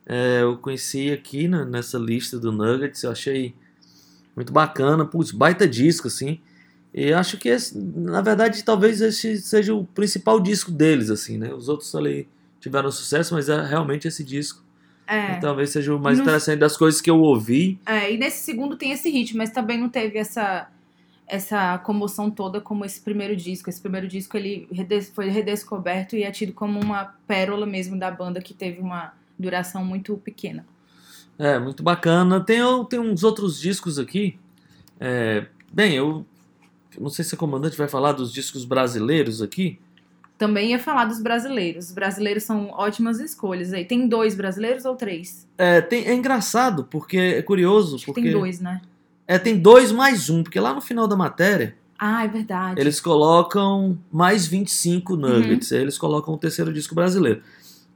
[0.05, 3.55] É, eu conheci aqui né, nessa lista do Nuggets, eu achei
[4.37, 6.39] muito bacana, putz, baita disco, assim.
[6.95, 11.53] E acho que, esse, na verdade, talvez esse seja o principal disco deles, assim, né?
[11.53, 12.29] Os outros ali
[12.61, 14.63] tiveram sucesso, mas é realmente esse disco.
[15.07, 15.37] É.
[15.37, 17.79] Talvez seja o mais interessante das coisas que eu ouvi.
[17.87, 20.69] É, e nesse segundo tem esse hit, mas também não teve essa
[21.29, 23.69] essa comoção toda como esse primeiro disco.
[23.69, 24.69] Esse primeiro disco ele
[25.13, 29.85] foi redescoberto e é tido como uma pérola mesmo da banda que teve uma duração
[29.85, 30.65] muito pequena.
[31.39, 32.41] É, muito bacana.
[32.41, 34.39] Tem, tem uns outros discos aqui.
[34.99, 36.25] É, bem, eu
[36.99, 39.79] não sei se o comandante vai falar dos discos brasileiros aqui.
[40.39, 41.87] Também ia falar dos brasileiros.
[41.87, 43.85] Os brasileiros são ótimas escolhas aí.
[43.85, 45.47] Tem dois brasileiros ou três?
[45.57, 47.97] É, tem, é engraçado, porque é curioso.
[48.05, 48.81] Porque tem dois, né?
[49.27, 52.81] É, tem dois mais um, porque lá no final da matéria Ah, é verdade.
[52.81, 55.21] eles colocam mais 25 Uhum.
[55.21, 55.73] nuggets.
[55.73, 57.43] Aí eles colocam o terceiro disco brasileiro.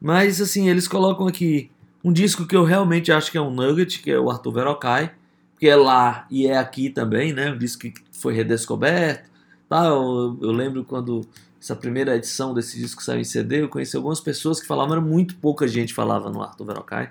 [0.01, 1.71] Mas, assim, eles colocam aqui
[2.03, 5.13] um disco que eu realmente acho que é um nugget, que é o Arthur Verocai,
[5.59, 7.53] que é lá e é aqui também, né?
[7.53, 9.29] Um disco que foi redescoberto.
[9.69, 9.87] Tá?
[9.87, 11.27] Eu, eu lembro quando
[11.61, 15.01] essa primeira edição desse disco saiu em CD, eu conheci algumas pessoas que falavam, era
[15.01, 17.11] muito pouca gente falava no Arthur Verocai.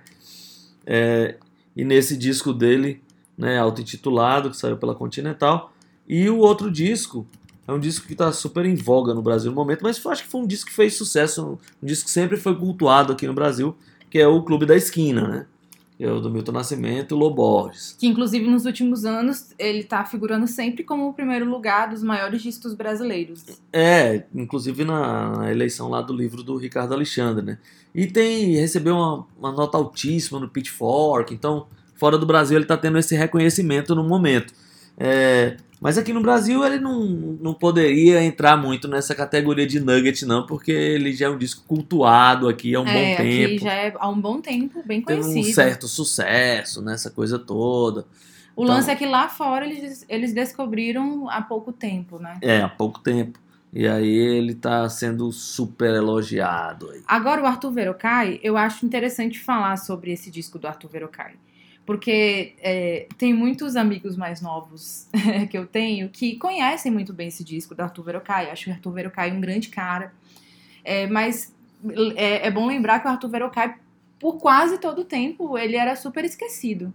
[0.86, 1.36] É,
[1.75, 3.02] e nesse disco dele,
[3.38, 5.71] né, auto-intitulado, que saiu pela Continental.
[6.08, 7.28] E o outro disco
[7.67, 10.30] é um disco que está super em voga no Brasil no momento, mas acho que
[10.30, 13.78] foi um disco que fez sucesso, um disco que sempre foi cultuado aqui no Brasil,
[14.09, 15.45] que é o Clube da Esquina, né?
[15.97, 17.95] Que é o do Milton Nascimento e Loborges.
[17.99, 22.41] Que inclusive nos últimos anos ele tá figurando sempre como o primeiro lugar dos maiores
[22.41, 23.43] discos brasileiros.
[23.73, 27.57] É, inclusive na, na eleição lá do livro do Ricardo Alexandre, né?
[27.93, 32.77] E tem recebeu uma, uma nota altíssima no Pitchfork, então fora do Brasil ele está
[32.77, 34.53] tendo esse reconhecimento no momento.
[34.97, 40.25] É, mas aqui no Brasil ele não, não poderia entrar muito nessa categoria de nugget,
[40.25, 43.45] não, porque ele já é um disco cultuado aqui há um é, bom tempo.
[43.55, 45.49] aqui já é há um bom tempo, bem Teve conhecido.
[45.49, 48.05] um certo sucesso nessa coisa toda.
[48.55, 52.37] O Então- lance é que lá fora eles, eles descobriram há pouco tempo, né?
[52.41, 53.39] É, há pouco tempo.
[53.71, 57.01] E aí ele tá sendo super elogiado aí.
[57.07, 61.33] Agora, o Arthur Verocai, eu acho interessante falar sobre esse disco do Arthur Verocai.
[61.89, 65.10] Porque é, tem muitos amigos mais novos
[65.49, 68.52] que eu tenho que conhecem muito bem esse disco do Arthur Verocai.
[68.52, 70.13] Acho o Arthur Verocai um grande cara.
[70.84, 71.52] É, mas
[72.15, 73.75] é, é bom lembrar que o Arthur Verocai,
[74.19, 76.93] por quase todo o tempo, ele era super esquecido.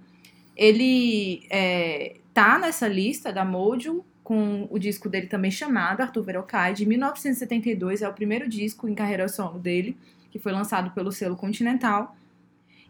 [0.57, 6.73] Ele é, tá nessa lista da Modium com o disco dele também chamado Arthur Verocai,
[6.73, 9.97] de 1972, é o primeiro disco em carreira solo dele,
[10.31, 12.15] que foi lançado pelo selo Continental.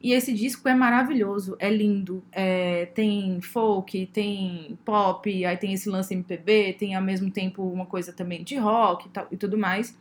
[0.03, 2.23] E esse disco é maravilhoso, é lindo.
[2.31, 7.87] É, tem folk, tem pop, aí tem esse lance MPB, tem ao mesmo tempo uma
[7.87, 9.97] coisa também de rock e, tal, e tudo mais.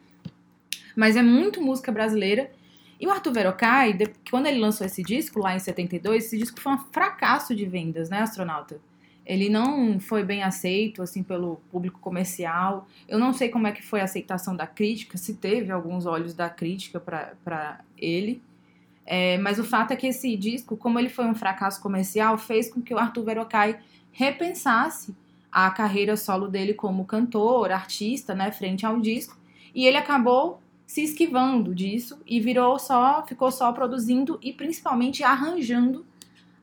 [0.95, 2.51] Mas é muito música brasileira.
[2.99, 3.97] E o Arthur Verocai,
[4.29, 8.09] quando ele lançou esse disco lá em 72, esse disco foi um fracasso de vendas,
[8.09, 8.79] né, astronauta?
[9.25, 12.87] Ele não foi bem aceito assim pelo público comercial.
[13.07, 16.33] Eu não sei como é que foi a aceitação da crítica, se teve alguns olhos
[16.33, 18.41] da crítica para ele.
[19.05, 22.71] É, mas o fato é que esse disco, como ele foi um fracasso comercial, fez
[22.71, 23.79] com que o Arthur Verocai
[24.11, 25.15] repensasse
[25.51, 29.37] a carreira solo dele como cantor, artista, né, frente ao disco.
[29.75, 36.05] E ele acabou se esquivando disso e virou só, ficou só produzindo e principalmente arranjando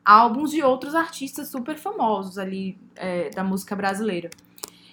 [0.05, 4.31] álbuns de outros artistas super famosos ali é, da música brasileira.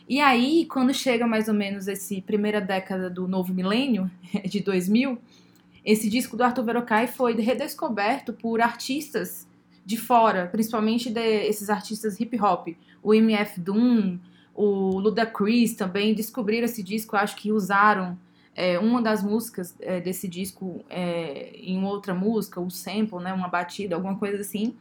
[0.07, 4.09] E aí, quando chega mais ou menos esse primeira década do novo milênio,
[4.45, 5.19] de 2000,
[5.87, 9.47] esse disco do Arthur Verocai foi redescoberto por artistas
[9.85, 12.67] de fora, principalmente de, esses artistas hip hop,
[13.01, 14.19] o MF Doom,
[14.53, 18.19] o Ludacris também descobriram esse disco, acho que usaram
[18.53, 23.47] é, uma das músicas é, desse disco é, em outra música, um sample, né, uma
[23.47, 24.75] batida, alguma coisa assim.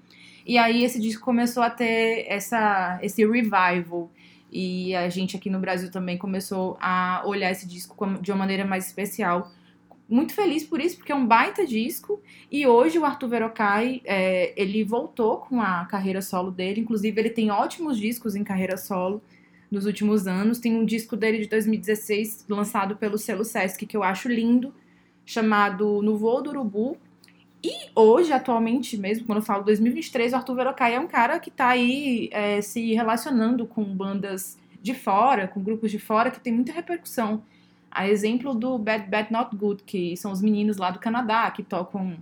[0.45, 4.11] E aí esse disco começou a ter essa, esse revival.
[4.51, 8.64] E a gente aqui no Brasil também começou a olhar esse disco de uma maneira
[8.64, 9.53] mais especial.
[10.09, 12.21] Muito feliz por isso, porque é um baita disco.
[12.51, 16.81] E hoje o Arthur Verocai, é, ele voltou com a carreira solo dele.
[16.81, 19.21] Inclusive, ele tem ótimos discos em carreira solo
[19.69, 20.61] nos últimos anos.
[20.61, 24.73] Tem um disco dele de 2016, lançado pelo selo Sesc, que eu acho lindo,
[25.25, 26.97] chamado No Voo do Urubu.
[27.64, 31.51] E hoje, atualmente mesmo, quando eu falo 2023, o Arthur Verocai é um cara que
[31.51, 36.53] tá aí é, se relacionando com bandas de fora, com grupos de fora, que tem
[36.53, 37.42] muita repercussão.
[37.97, 41.63] A exemplo do Bad Bad Not Good, que são os meninos lá do Canadá, que
[41.63, 42.19] tocam,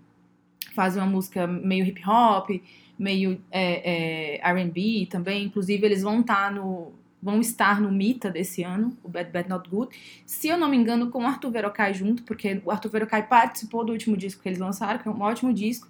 [0.73, 2.49] fazem uma música meio hip hop,
[2.97, 5.45] meio é, é, R&B também.
[5.45, 9.69] Inclusive, eles vão estar no vão estar no Mita desse ano, o Bad Bad Not
[9.69, 9.97] Good.
[10.25, 13.83] Se eu não me engano, com o Arthur Verocai junto, porque o Arthur Verocai participou
[13.83, 15.89] do último disco que eles lançaram, que é um ótimo disco.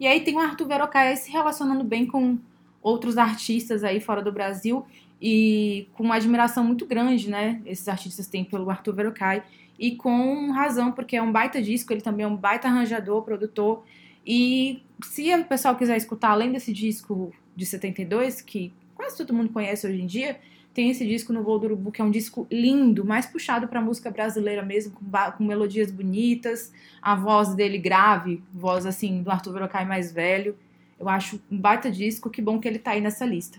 [0.00, 2.38] E aí tem o Arthur Verocai se relacionando bem com
[2.80, 4.86] outros artistas aí fora do Brasil
[5.20, 7.60] e com uma admiração muito grande, né?
[7.66, 9.42] Esses artistas têm pelo Arthur Verocai
[9.78, 13.84] e com razão, porque é um baita disco, ele também é um baita arranjador, produtor.
[14.26, 19.50] E se o pessoal quiser escutar, além desse disco de 72, que quase todo mundo
[19.50, 20.38] conhece hoje em dia,
[20.74, 23.80] tem esse disco no Voo do Urubu, que é um disco lindo, mais puxado para
[23.80, 25.04] música brasileira mesmo, com,
[25.36, 30.56] com, melodias bonitas, a voz dele grave, voz assim do Arthur Verocai mais velho.
[30.98, 33.58] Eu acho um baita disco, que bom que ele tá aí nessa lista.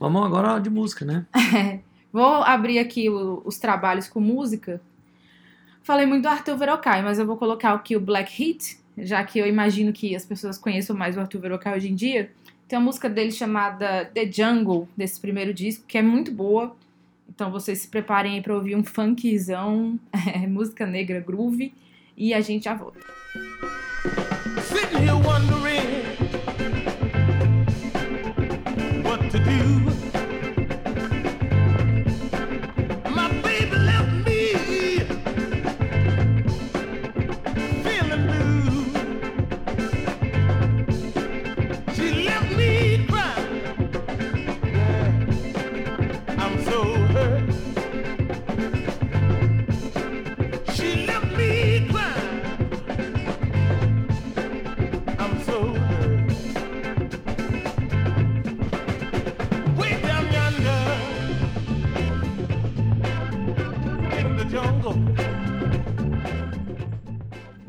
[0.00, 1.26] Vamos agora de música, né?
[2.10, 4.80] Vou abrir aqui o, os trabalhos com música.
[5.82, 9.38] Falei muito do Arthur Verocai, mas eu vou colocar aqui o Black Heat, já que
[9.38, 12.30] eu imagino que as pessoas conheçam mais o Arthur Verocai hoje em dia.
[12.66, 16.74] Tem uma música dele chamada The Jungle, desse primeiro disco, que é muito boa.
[17.28, 21.74] Então vocês se preparem aí pra ouvir um funkzão, é, música negra groove,
[22.16, 23.00] e a gente já volta.
[24.62, 26.00] Sitting here wondering
[29.04, 29.89] what to do.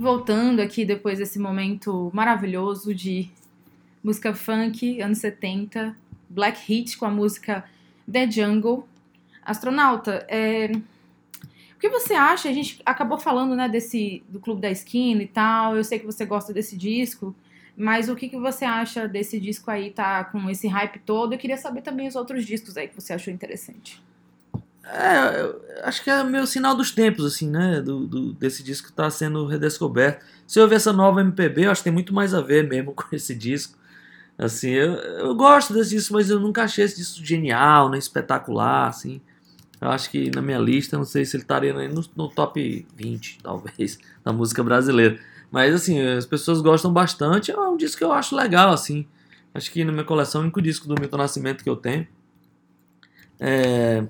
[0.02, 3.30] Voltando aqui depois desse momento maravilhoso de
[4.04, 5.96] música funk, anos 70,
[6.28, 7.64] Black Heat com a música
[8.12, 8.88] The Jungle.
[9.44, 10.72] Astronauta, é...
[11.76, 12.50] o que você acha?
[12.50, 16.06] A gente acabou falando né, desse, do Clube da Esquina e tal, eu sei que
[16.06, 17.36] você gosta desse disco,
[17.78, 21.34] mas o que, que você acha desse disco aí, tá com esse hype todo?
[21.34, 24.02] Eu queria saber também os outros discos aí que você achou interessante.
[24.94, 27.82] É, acho que é meio sinal dos tempos, assim, né?
[27.82, 30.26] Do, do, desse disco que está sendo redescoberto.
[30.46, 32.92] Se eu ver essa nova MPB, eu acho que tem muito mais a ver mesmo
[32.96, 33.78] com esse disco.
[34.38, 38.88] Assim, eu, eu gosto desse disco, mas eu nunca achei esse disco genial, nem espetacular,
[38.88, 39.22] assim.
[39.80, 43.40] Eu acho que na minha lista, não sei se ele estaria no, no top 20,
[43.44, 45.20] talvez, da música brasileira.
[45.50, 47.52] Mas, assim, as pessoas gostam bastante.
[47.52, 49.08] É um disco que eu acho legal, assim.
[49.54, 52.08] Acho que na minha coleção, é o único disco do Milton Nascimento que eu tenho.
[53.40, 54.06] É,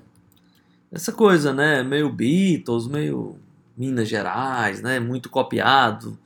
[0.92, 1.82] essa coisa, né?
[1.82, 3.36] Meio Beatles, meio
[3.76, 5.00] Minas Gerais, né?
[5.00, 6.18] Muito copiado.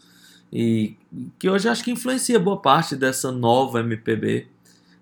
[0.52, 0.96] E
[1.38, 4.48] que hoje acho que influencia boa parte dessa nova MPB,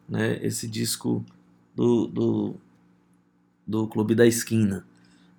[0.09, 0.39] né?
[0.43, 1.25] Esse disco
[1.75, 2.55] do, do,
[3.67, 4.85] do Clube da Esquina,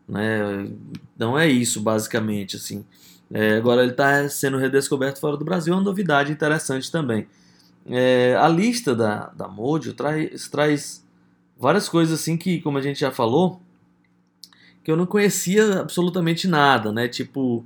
[0.08, 0.68] né?
[1.16, 2.84] Então é isso, basicamente, assim.
[3.32, 7.28] É, agora ele está sendo redescoberto fora do Brasil, é uma novidade interessante também.
[7.88, 11.06] É, a lista da, da Mojo traz, traz
[11.58, 13.62] várias coisas assim que, como a gente já falou,
[14.86, 17.08] que eu não conhecia absolutamente nada, né?
[17.08, 17.66] Tipo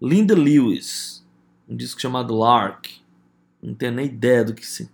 [0.00, 1.22] Linda Lewis,
[1.68, 2.86] um disco chamado Lark.
[3.62, 4.90] Não tenho nem ideia do que se,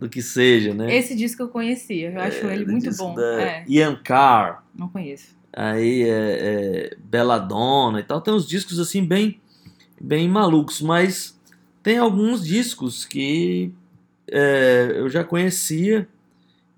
[0.00, 0.96] do que seja, né?
[0.96, 3.14] Esse disco eu conhecia, eu acho é, ele muito bom.
[3.20, 3.62] É.
[3.68, 4.64] Ian Carr.
[4.74, 5.36] Não conheço.
[5.52, 8.22] Aí é, é Belladonna e tal.
[8.22, 9.38] Tem uns discos assim bem,
[10.00, 11.38] bem malucos, mas
[11.82, 13.70] tem alguns discos que
[14.28, 16.08] é, eu já conhecia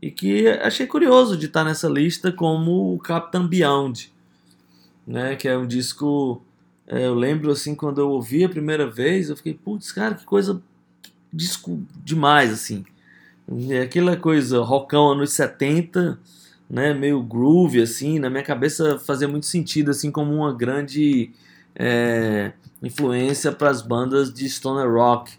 [0.01, 4.13] e que achei curioso de estar nessa lista como o Captain Beyond,
[5.07, 6.43] né, que é um disco,
[6.87, 10.25] é, eu lembro assim, quando eu ouvi a primeira vez, eu fiquei, putz, cara, que
[10.25, 10.63] coisa,
[11.33, 12.85] disco demais, assim,
[13.83, 16.19] aquela coisa, rockão anos 70,
[16.71, 21.31] né, meio groove, assim, na minha cabeça fazia muito sentido, assim, como uma grande
[21.75, 25.33] é, influência para as bandas de stoner rock,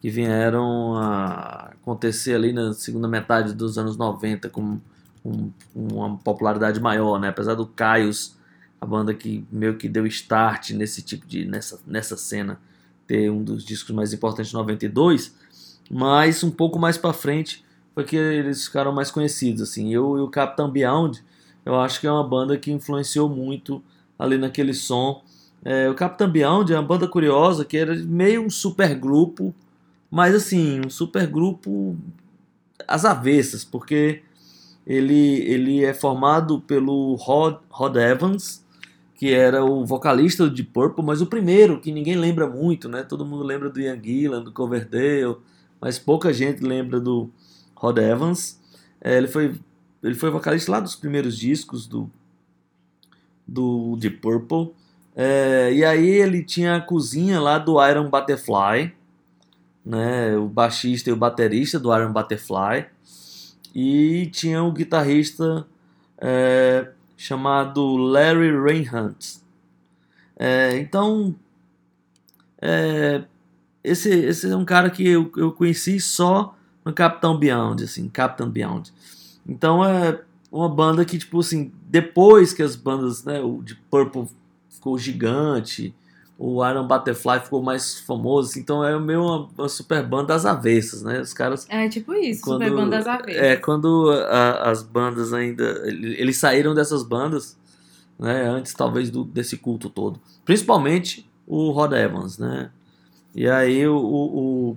[0.00, 4.80] que vieram a acontecer ali na segunda metade dos anos 90 com,
[5.22, 7.28] com uma popularidade maior, né?
[7.28, 8.34] Apesar do Caios,
[8.80, 12.58] a banda que meio que deu start nesse tipo de nessa, nessa cena,
[13.06, 15.34] ter um dos discos mais importantes de 92,
[15.90, 17.62] mas um pouco mais para frente
[17.94, 19.92] foi que eles ficaram mais conhecidos assim.
[19.92, 21.22] Eu e o Captain Beyond,
[21.66, 23.82] eu acho que é uma banda que influenciou muito
[24.18, 25.22] ali naquele som.
[25.62, 29.54] É, o Captain Beyond é uma banda curiosa que era meio um super grupo
[30.10, 31.96] mas assim, um super grupo
[32.86, 34.22] às avessas, porque
[34.86, 38.64] ele, ele é formado pelo Rod, Rod Evans,
[39.14, 43.02] que era o vocalista de Purple, mas o primeiro, que ninguém lembra muito, né?
[43.02, 45.36] Todo mundo lembra do Ian Gillan, do Coverdale,
[45.80, 47.30] mas pouca gente lembra do
[47.74, 48.58] Rod Evans.
[49.00, 49.60] É, ele, foi,
[50.02, 52.10] ele foi vocalista lá dos primeiros discos do,
[53.46, 54.72] do de Purple.
[55.14, 58.94] É, e aí ele tinha a cozinha lá do Iron Butterfly,
[59.84, 62.86] né, o baixista e o baterista do Iron Butterfly,
[63.74, 65.66] e tinha o guitarrista
[66.18, 69.40] é, chamado Larry Reinhardt.
[70.36, 71.34] É, então,
[72.60, 73.22] é,
[73.82, 78.48] esse, esse é um cara que eu, eu conheci só no Capitão Beyond, assim, Captain
[78.48, 78.92] Beyond.
[79.46, 84.28] Então é uma banda que, tipo assim, depois que as bandas, né, o de Purple
[84.68, 85.94] ficou gigante,
[86.42, 91.02] o Iron Butterfly ficou mais famoso, então é meio uma, uma super banda das avessas,
[91.02, 91.20] né?
[91.20, 91.66] Os caras.
[91.68, 93.42] É tipo isso, quando, super banda das avessas.
[93.42, 95.62] É, quando a, as bandas ainda.
[95.86, 97.58] Eles saíram dessas bandas,
[98.18, 98.48] né?
[98.48, 100.18] Antes talvez do, desse culto todo.
[100.42, 102.70] Principalmente o Rod Evans, né?
[103.34, 104.76] E aí o, o,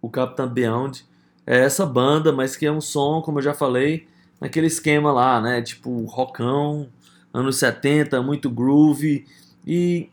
[0.00, 1.04] o Captain Beyond
[1.46, 4.06] é essa banda, mas que é um som, como eu já falei,
[4.40, 5.60] naquele esquema lá, né?
[5.60, 6.88] Tipo rockão,
[7.30, 9.26] anos 70, muito groove
[9.66, 10.08] e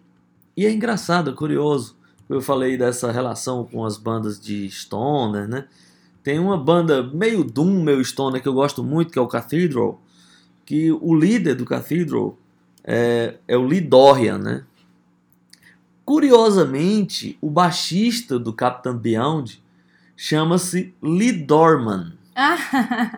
[0.58, 1.96] e é engraçado, é curioso.
[2.28, 5.66] Eu falei dessa relação com as bandas de Stoner, né?
[6.24, 10.02] Tem uma banda meio Doom, meio Stoner, que eu gosto muito, que é o Cathedral.
[10.66, 12.38] Que o líder do Cathedral
[12.84, 14.64] é, é o Lee Dorian, né?
[16.04, 19.64] Curiosamente, o baixista do Captain Beyond
[20.16, 22.14] chama-se Lee Dorman.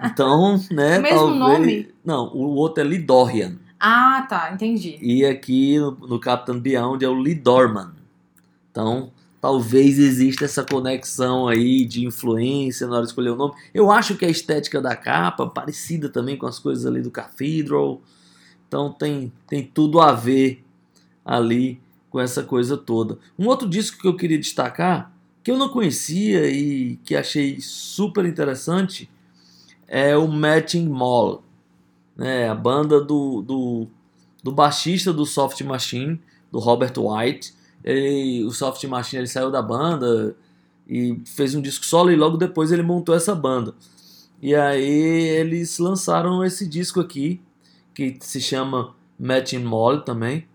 [0.06, 0.99] Então, né?
[0.99, 1.39] O mesmo talvez...
[1.39, 1.89] nome?
[2.04, 3.58] Não, o outro é Lee Dorian.
[3.79, 4.97] Ah, tá, entendi.
[5.01, 7.91] E aqui no, no Captain Beyond é o Lee Dorman.
[8.69, 13.53] Então, talvez exista essa conexão aí de influência na hora de escolher o nome.
[13.73, 18.01] Eu acho que a estética da capa parecida também com as coisas ali do Cathedral.
[18.67, 20.63] Então tem, tem tudo a ver
[21.23, 23.17] ali com essa coisa toda.
[23.37, 25.11] Um outro disco que eu queria destacar,
[25.43, 29.09] que eu não conhecia e que achei super interessante,
[29.87, 31.43] é o Matching Mall
[32.19, 33.88] né, a banda do, do,
[34.43, 36.19] do baixista do Soft Machine,
[36.51, 37.53] do Robert White.
[37.82, 40.36] Ele, o Soft Machine ele saiu da banda
[40.86, 43.73] e fez um disco solo e logo depois ele montou essa banda.
[44.41, 47.41] E aí eles lançaram esse disco aqui,
[47.93, 50.45] que se chama Matching Moll também.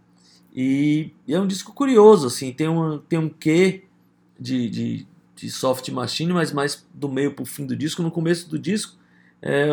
[0.54, 3.84] E, e, é um disco curioso, assim, tem um, tem um quê
[4.38, 8.02] de, de, de soft machine, mas mais do meio pro fim do disco.
[8.02, 8.96] No começo do disco,
[9.40, 9.66] é,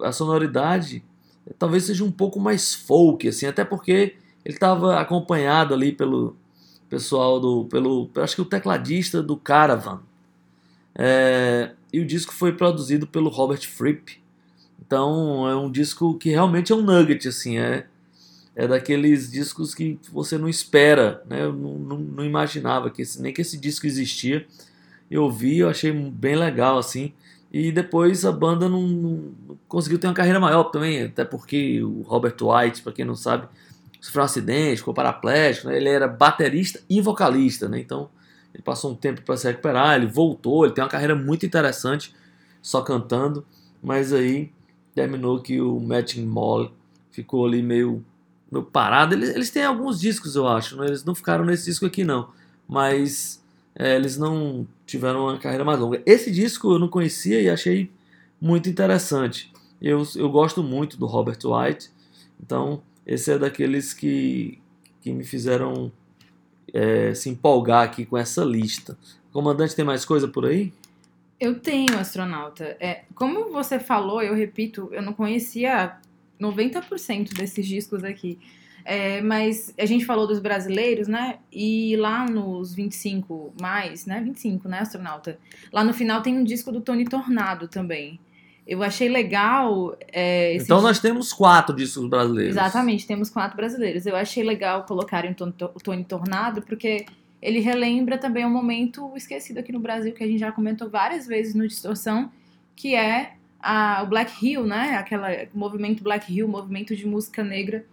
[0.00, 1.04] a sonoridade
[1.58, 6.36] talvez seja um pouco mais folk, assim, até porque ele estava acompanhado ali pelo
[6.88, 10.00] pessoal do, pelo, acho que o tecladista do Caravan.
[10.94, 14.20] É, e o disco foi produzido pelo Robert Fripp.
[14.84, 17.86] Então é um disco que realmente é um nugget, assim, é,
[18.54, 21.44] é daqueles discos que você não espera, né?
[21.44, 24.46] Eu não, não, não imaginava que esse, nem que esse disco existia.
[25.10, 27.12] Eu vi, eu achei bem legal, assim.
[27.52, 29.34] E depois a banda não, não,
[29.68, 33.46] conseguiu ter uma carreira maior também, até porque o Robert White, para quem não sabe,
[34.00, 35.76] sofreu um acidente, ficou paraplégico, né?
[35.76, 37.78] ele era baterista e vocalista, né?
[37.78, 38.08] então
[38.54, 42.14] ele passou um tempo para se recuperar, ele voltou, ele tem uma carreira muito interessante
[42.62, 43.44] só cantando,
[43.82, 44.50] mas aí
[44.94, 46.72] terminou que o Matching Moll
[47.10, 48.02] ficou ali meio,
[48.50, 49.14] meio parado.
[49.14, 50.86] Eles, eles têm alguns discos, eu acho, né?
[50.86, 52.30] eles não ficaram nesse disco aqui não,
[52.66, 53.41] mas
[53.74, 56.02] é, eles não tiveram uma carreira mais longa.
[56.04, 57.90] Esse disco eu não conhecia e achei
[58.40, 59.52] muito interessante.
[59.80, 61.90] Eu, eu gosto muito do Robert White,
[62.42, 64.58] então esse é daqueles que,
[65.00, 65.90] que me fizeram
[66.72, 68.96] é, se empolgar aqui com essa lista.
[69.32, 70.72] Comandante, tem mais coisa por aí?
[71.40, 72.76] Eu tenho, astronauta.
[72.78, 75.98] É, como você falou, eu repito, eu não conhecia
[76.40, 78.38] 90% desses discos aqui.
[78.84, 81.38] É, mas a gente falou dos brasileiros, né?
[81.52, 84.20] E lá nos 25 mais, né?
[84.20, 85.38] 25, né, astronauta?
[85.72, 88.18] Lá no final tem um disco do Tony Tornado também.
[88.66, 89.96] Eu achei legal.
[90.12, 92.54] É, então nós temos quatro discos brasileiros.
[92.54, 94.06] Exatamente, temos quatro brasileiros.
[94.06, 97.06] Eu achei legal colocarem o Tony Tornado, porque
[97.40, 101.26] ele relembra também um momento esquecido aqui no Brasil, que a gente já comentou várias
[101.26, 102.30] vezes no Distorção,
[102.76, 104.96] que é a, o Black Hill, né?
[104.96, 107.84] Aquela movimento Black Hill, movimento de música negra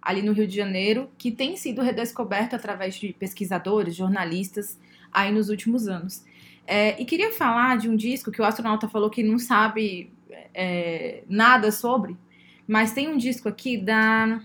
[0.00, 4.78] ali no Rio de Janeiro, que tem sido redescoberto através de pesquisadores, jornalistas,
[5.12, 6.24] aí nos últimos anos.
[6.66, 10.12] É, e queria falar de um disco que o astronauta falou que não sabe
[10.54, 12.16] é, nada sobre,
[12.66, 14.40] mas tem um disco aqui da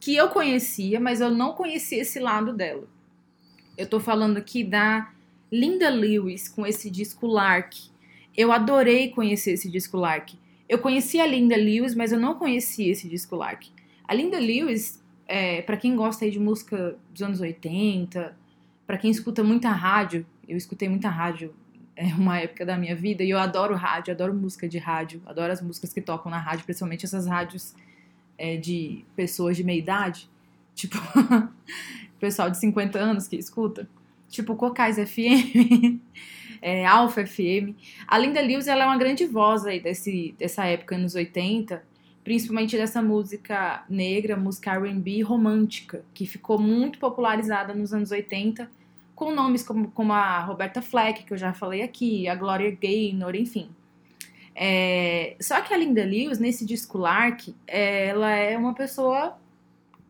[0.00, 2.86] que eu conhecia, mas eu não conhecia esse lado dela.
[3.76, 5.10] Eu tô falando aqui da
[5.50, 7.74] Linda Lewis com esse disco Lark.
[8.36, 10.34] Eu adorei conhecer esse disco Lark.
[10.68, 13.66] Eu conhecia a Linda Lewis, mas eu não conhecia esse disco Lark.
[14.06, 18.36] A Linda Lewis, é, para quem gosta de música dos anos 80,
[18.86, 21.54] para quem escuta muita rádio, eu escutei muita rádio
[21.96, 25.52] é uma época da minha vida e eu adoro rádio, adoro música de rádio, adoro
[25.52, 27.74] as músicas que tocam na rádio, principalmente essas rádios
[28.36, 30.28] é, de pessoas de meia idade,
[30.74, 30.98] tipo
[32.18, 33.88] pessoal de 50 anos que escuta.
[34.28, 36.00] tipo Cocais FM,
[36.60, 37.76] é, Alpha FM.
[38.08, 41.82] A Linda Lewis ela é uma grande voz aí desse, dessa época, anos 80,
[42.24, 48.68] principalmente dessa música negra, música R&B romântica, que ficou muito popularizada nos anos 80,
[49.14, 53.36] com nomes como, como a Roberta Fleck, que eu já falei aqui, a Gloria Gaynor,
[53.36, 53.68] enfim.
[54.54, 59.36] É, só que a Linda Lewis, nesse disco Lark, ela é uma pessoa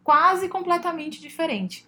[0.05, 1.85] quase completamente diferente.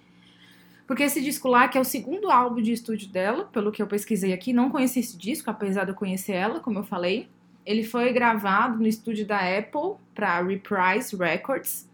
[0.87, 4.33] Porque esse disco Lark é o segundo álbum de estúdio dela, pelo que eu pesquisei
[4.33, 4.53] aqui.
[4.53, 7.29] Não conheci esse disco, apesar de eu conhecer ela, como eu falei.
[7.67, 11.89] Ele foi gravado no estúdio da Apple para Reprise Records.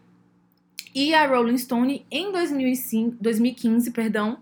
[0.94, 4.38] E a Rolling Stone, em 2005, 2015, perdão,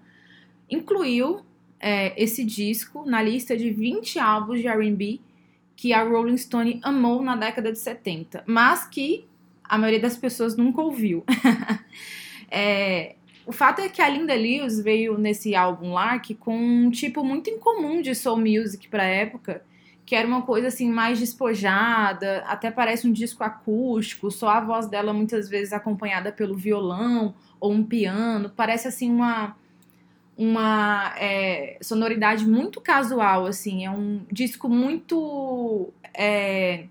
[0.68, 1.42] incluiu
[1.78, 5.20] é, esse disco na lista de 20 álbuns de R&B
[5.76, 9.24] que a Rolling Stone amou na década de 70, mas que
[9.64, 11.24] a maioria das pessoas nunca ouviu.
[12.50, 13.14] é,
[13.46, 17.48] o fato é que a Linda Lewis veio nesse álbum Lark com um tipo muito
[17.48, 19.64] incomum de soul music para época,
[20.10, 24.88] que era uma coisa assim mais despojada, até parece um disco acústico, só a voz
[24.88, 29.56] dela muitas vezes acompanhada pelo violão ou um piano, parece assim uma
[30.36, 36.86] uma é, sonoridade muito casual, assim, é um disco muito é,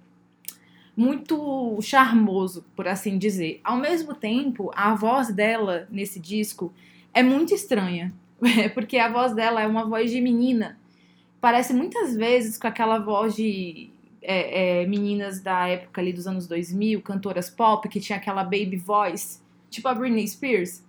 [0.96, 3.60] muito charmoso, por assim dizer.
[3.66, 6.74] Ao mesmo tempo, a voz dela nesse disco
[7.14, 8.14] é muito estranha,
[8.74, 10.80] porque a voz dela é uma voz de menina,
[11.40, 13.90] parece muitas vezes com aquela voz de
[14.22, 18.78] é, é, meninas da época ali dos anos 2000, cantoras pop, que tinha aquela baby
[18.78, 20.84] voice, tipo a Britney Spears.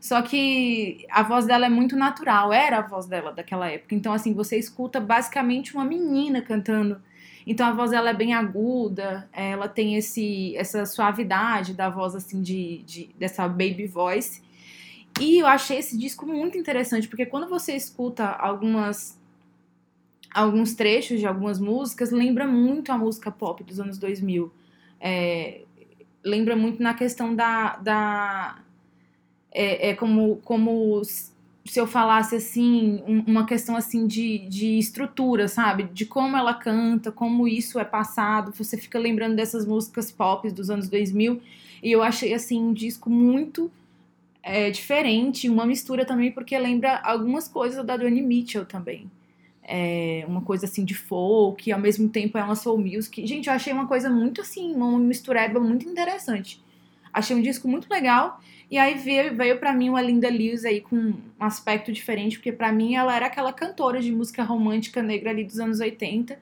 [0.00, 3.94] Só que a voz dela é muito natural, era a voz dela daquela época.
[3.94, 7.00] Então, assim, você escuta basicamente uma menina cantando.
[7.46, 12.42] Então, a voz dela é bem aguda, ela tem esse, essa suavidade da voz, assim,
[12.42, 14.42] de, de, dessa baby voice.
[15.18, 19.18] E eu achei esse disco muito interessante, porque quando você escuta algumas
[20.34, 24.52] alguns trechos de algumas músicas, lembra muito a música pop dos anos 2000.
[25.00, 25.62] É,
[26.24, 28.58] lembra muito na questão da, da
[29.52, 31.00] é, é como, como
[31.64, 35.84] se eu falasse assim, uma questão assim de, de estrutura, sabe?
[35.84, 38.52] De como ela canta, como isso é passado.
[38.52, 41.40] Você fica lembrando dessas músicas pop dos anos 2000.
[41.82, 43.70] E eu achei assim um disco muito
[44.42, 49.10] é, diferente, uma mistura também, porque lembra algumas coisas da Johnny Mitchell também.
[49.66, 53.26] É, uma coisa assim de folk, e ao mesmo tempo é uma soul music.
[53.26, 56.62] Gente, eu achei uma coisa muito assim, uma mistureba muito interessante.
[57.12, 58.40] Achei um disco muito legal.
[58.70, 62.52] E aí veio, veio para mim uma Linda Lewis aí com um aspecto diferente, porque
[62.52, 66.36] para mim ela era aquela cantora de música romântica negra ali dos anos 80.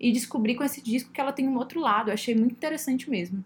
[0.00, 2.08] E descobri com esse disco que ela tem um outro lado.
[2.08, 3.44] Eu achei muito interessante mesmo.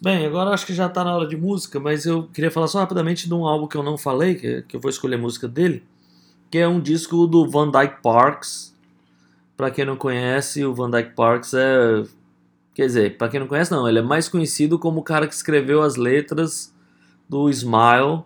[0.00, 2.78] Bem, agora acho que já tá na hora de música, mas eu queria falar só
[2.78, 5.82] rapidamente de um álbum que eu não falei, que, que eu vou escolher música dele,
[6.50, 8.74] que é um disco do Van Dyke Parks.
[9.56, 12.04] Para quem não conhece, o Van Dyke Parks é
[12.78, 15.34] Quer dizer, para quem não conhece, não, ele é mais conhecido como o cara que
[15.34, 16.72] escreveu as letras
[17.28, 18.22] do Smile,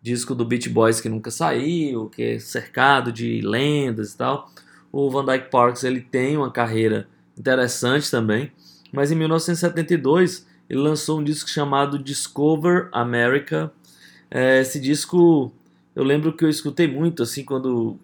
[0.00, 4.50] disco do Beach Boys que nunca saiu, que é cercado de lendas e tal.
[4.90, 7.06] O Van Dyke Parks ele tem uma carreira
[7.36, 8.50] interessante também,
[8.90, 13.70] mas em 1972 ele lançou um disco chamado Discover America.
[14.30, 15.52] É, esse disco
[15.94, 17.98] eu lembro que eu escutei muito assim quando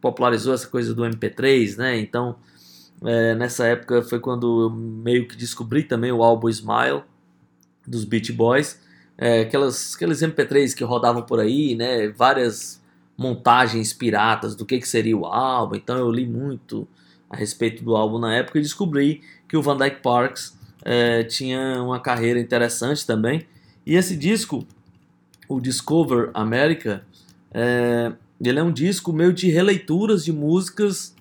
[0.00, 1.98] popularizou essa coisa do MP3, né?
[1.98, 2.36] Então
[3.02, 7.02] é, nessa época foi quando eu meio que descobri também o álbum Smile
[7.86, 8.80] dos Beach Boys.
[9.16, 12.08] É, aquelas, aqueles MP3 que rodavam por aí, né?
[12.08, 12.82] Várias
[13.16, 15.76] montagens piratas do que, que seria o álbum.
[15.76, 16.86] Então eu li muito
[17.30, 21.82] a respeito do álbum na época e descobri que o Van Dyke Parks é, tinha
[21.82, 23.46] uma carreira interessante também.
[23.86, 24.66] E esse disco,
[25.48, 27.04] o Discover America,
[27.54, 31.14] é, ele é um disco meio de releituras de músicas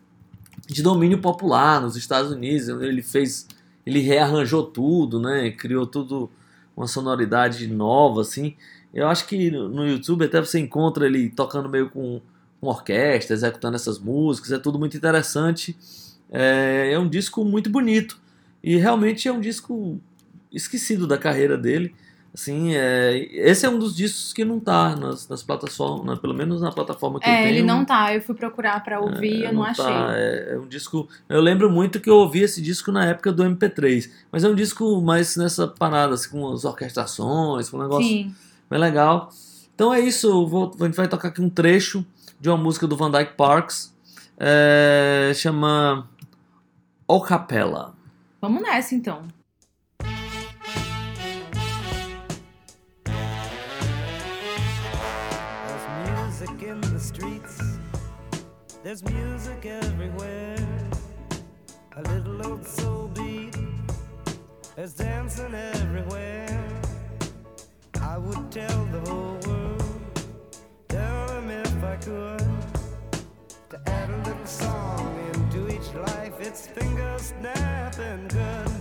[0.67, 2.67] de domínio popular nos Estados Unidos.
[2.67, 3.47] Ele fez,
[3.85, 5.51] ele rearranjou tudo, né?
[5.51, 6.29] Criou tudo
[6.75, 8.55] uma sonoridade nova, assim.
[8.93, 12.19] Eu acho que no YouTube até você encontra ele tocando meio com,
[12.59, 14.51] com orquestra, executando essas músicas.
[14.51, 15.77] É tudo muito interessante.
[16.31, 18.19] É, é um disco muito bonito
[18.63, 19.99] e realmente é um disco
[20.51, 21.93] esquecido da carreira dele.
[22.33, 26.33] Assim, é, esse é um dos discos que não tá nas, nas plataformas, né, pelo
[26.33, 27.57] menos na plataforma que é, eu tenho.
[27.57, 28.11] ele não tá.
[28.11, 29.85] Eu fui procurar para ouvir, é, eu não, não achei.
[29.85, 31.07] Tá, é, é, um disco.
[31.29, 34.55] Eu lembro muito que eu ouvi esse disco na época do MP3, mas é um
[34.55, 38.33] disco mais nessa parada, assim, com as orquestrações, com um negócio Sim.
[38.67, 39.29] bem legal.
[39.75, 40.47] Então é isso.
[40.47, 42.03] Vou, a gente vai tocar aqui um trecho
[42.39, 43.93] de uma música do Van Dyke Parks,
[44.39, 46.09] é, chama
[47.07, 47.93] O Capella.
[48.41, 49.21] Vamos nessa então.
[58.93, 60.55] There's music everywhere.
[61.95, 63.55] A little old soul beat.
[64.75, 66.69] There's dancing everywhere.
[67.99, 70.01] I would tell the whole world.
[70.89, 72.45] Tell them if I could.
[73.71, 76.39] To add a little song into each life.
[76.39, 78.71] It's finger snapping good.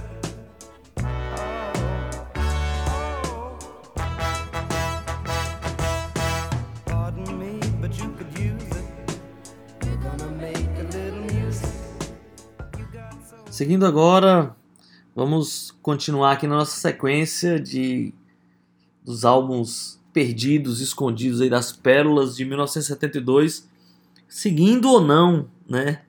[0.98, 2.01] Oh,
[13.52, 14.56] Seguindo agora,
[15.14, 18.14] vamos continuar aqui na nossa sequência de
[19.04, 23.68] dos álbuns perdidos, escondidos aí das pérolas de 1972,
[24.26, 26.00] seguindo ou não, né,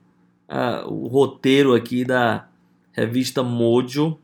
[0.48, 2.48] a- o roteiro aqui da
[2.92, 4.16] revista Mojo.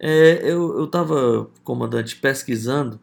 [0.00, 2.98] É, eu, eu tava, comandante, pesquisando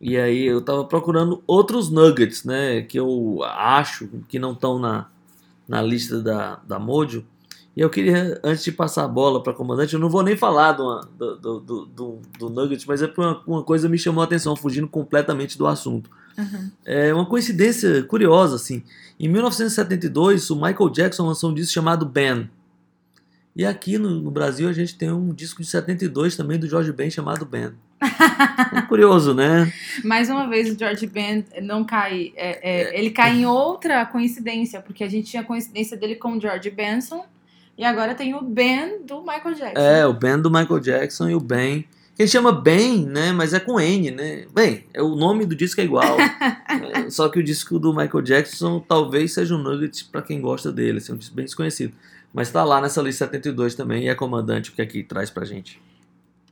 [0.00, 5.10] e aí eu tava procurando outros nuggets, né, que eu acho que não estão na,
[5.68, 7.26] na lista da, da Mojo.
[7.76, 10.72] E eu queria, antes de passar a bola para comandante, eu não vou nem falar
[10.72, 14.54] do, do, do, do, do, mas é porque uma, uma coisa me chamou a atenção,
[14.54, 16.08] fugindo completamente do assunto.
[16.38, 16.70] Uhum.
[16.84, 18.82] É uma coincidência curiosa, assim.
[19.18, 22.48] Em 1972, o Michael Jackson lançou um disco chamado Ben.
[23.56, 26.92] E aqui no, no Brasil a gente tem um disco de 72 também do George
[26.92, 27.72] Ben chamado Ben.
[28.74, 29.72] É curioso, né?
[30.04, 32.32] Mais uma vez, o George Ben não cai.
[32.36, 36.36] é, é, ele cai em outra coincidência, porque a gente tinha a coincidência dele com
[36.36, 37.24] o George Benson,
[37.76, 39.80] e agora tem o Ben do Michael Jackson.
[39.80, 41.82] É, o Ben do Michael Jackson e o Ben.
[42.14, 43.32] que Ele chama Ben, né?
[43.32, 44.46] Mas é com N, né?
[44.54, 46.16] Bem, é, o nome do disco é igual.
[46.74, 50.72] É, só que o disco do Michael Jackson talvez seja um nugget pra quem gosta
[50.72, 50.98] dele.
[50.98, 51.94] Assim, é um disco bem desconhecido.
[52.32, 54.04] Mas tá lá nessa lista 72 também.
[54.04, 55.80] E é comandante o que aqui traz pra gente.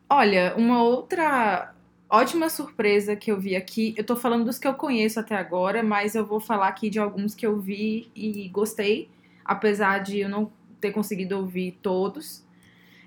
[0.09, 1.73] Olha, uma outra
[2.09, 3.95] ótima surpresa que eu vi aqui.
[3.97, 6.99] Eu tô falando dos que eu conheço até agora, mas eu vou falar aqui de
[6.99, 9.09] alguns que eu vi e gostei,
[9.45, 10.53] apesar de eu não
[10.83, 12.45] ter conseguido ouvir todos.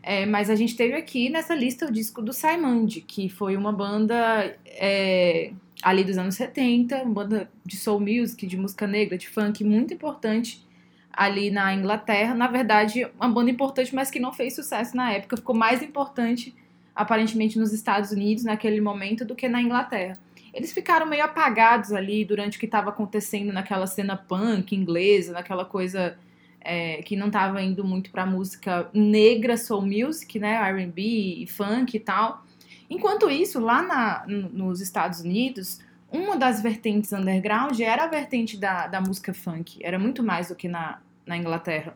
[0.01, 3.71] É, mas a gente teve aqui nessa lista o disco do Saimand, que foi uma
[3.71, 5.51] banda é,
[5.82, 9.93] ali dos anos 70, uma banda de soul music, de música negra, de funk, muito
[9.93, 10.63] importante
[11.11, 12.36] ali na Inglaterra.
[12.36, 16.55] Na verdade, uma banda importante, mas que não fez sucesso na época, ficou mais importante
[16.95, 20.17] aparentemente nos Estados Unidos naquele momento do que na Inglaterra.
[20.53, 25.65] Eles ficaram meio apagados ali durante o que estava acontecendo naquela cena punk inglesa, naquela
[25.65, 26.17] coisa
[26.66, 31.99] é, que não estava indo muito para música negra, soul music, né, R&B, funk e
[31.99, 32.43] tal.
[32.89, 35.80] Enquanto isso, lá na, nos Estados Unidos,
[36.11, 39.78] uma das vertentes underground era a vertente da, da música funk.
[39.82, 41.95] Era muito mais do que na, na Inglaterra.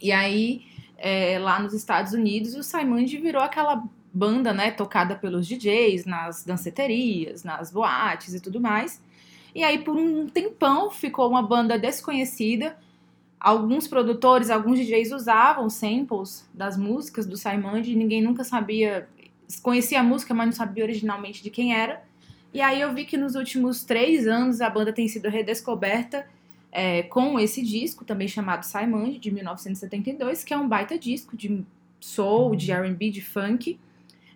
[0.00, 0.64] E aí,
[0.96, 3.82] é, lá nos Estados Unidos, o Saimand virou aquela
[4.14, 9.02] banda, né, tocada pelos DJs, nas danceterias, nas boates e tudo mais.
[9.54, 12.76] E aí, por um tempão, ficou uma banda desconhecida.
[13.42, 19.08] Alguns produtores, alguns DJs usavam samples das músicas do Saimand e ninguém nunca sabia,
[19.64, 22.04] conhecia a música, mas não sabia originalmente de quem era.
[22.54, 26.24] E aí eu vi que nos últimos três anos a banda tem sido redescoberta
[26.70, 31.64] é, com esse disco, também chamado Saimand, de 1972, que é um baita disco de
[31.98, 33.76] soul, de R&B, de funk.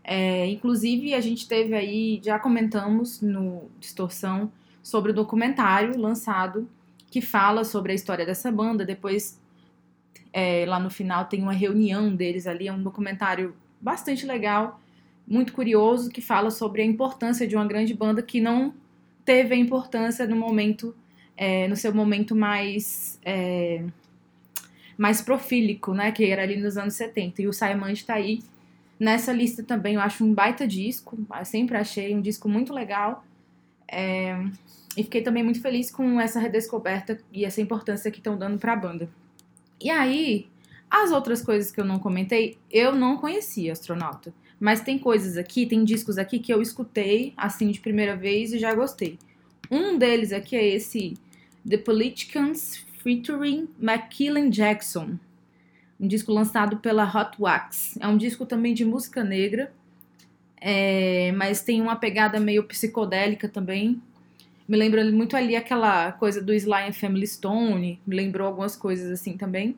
[0.02, 4.50] É, inclusive, a gente teve aí, já comentamos no Distorção,
[4.82, 6.68] sobre o documentário lançado
[7.10, 8.84] que fala sobre a história dessa banda.
[8.84, 9.40] Depois,
[10.32, 14.80] é, lá no final, tem uma reunião deles ali, é um documentário bastante legal,
[15.26, 18.74] muito curioso, que fala sobre a importância de uma grande banda que não
[19.24, 20.94] teve a importância no momento,
[21.36, 23.84] é, no seu momento mais é,
[24.96, 27.42] mais profílico, né, que era ali nos anos 70.
[27.42, 28.40] E o Saimand tá aí
[28.98, 29.94] nessa lista também.
[29.94, 33.24] Eu acho um baita disco, eu sempre achei um disco muito legal.
[33.88, 34.34] É,
[34.96, 38.72] e fiquei também muito feliz com essa redescoberta e essa importância que estão dando para
[38.72, 39.08] a banda.
[39.80, 40.48] E aí,
[40.90, 44.32] as outras coisas que eu não comentei, eu não conhecia Astronauta.
[44.58, 48.58] Mas tem coisas aqui, tem discos aqui que eu escutei assim de primeira vez e
[48.58, 49.18] já gostei.
[49.70, 51.14] Um deles aqui é esse
[51.68, 55.18] The Politicians featuring McKillen Jackson.
[56.00, 57.98] Um disco lançado pela Hot Wax.
[58.00, 59.72] É um disco também de música negra,
[60.60, 64.00] é, mas tem uma pegada meio psicodélica também.
[64.68, 69.10] Me lembra muito ali aquela coisa do Sly and Family Stone, me lembrou algumas coisas
[69.10, 69.76] assim também.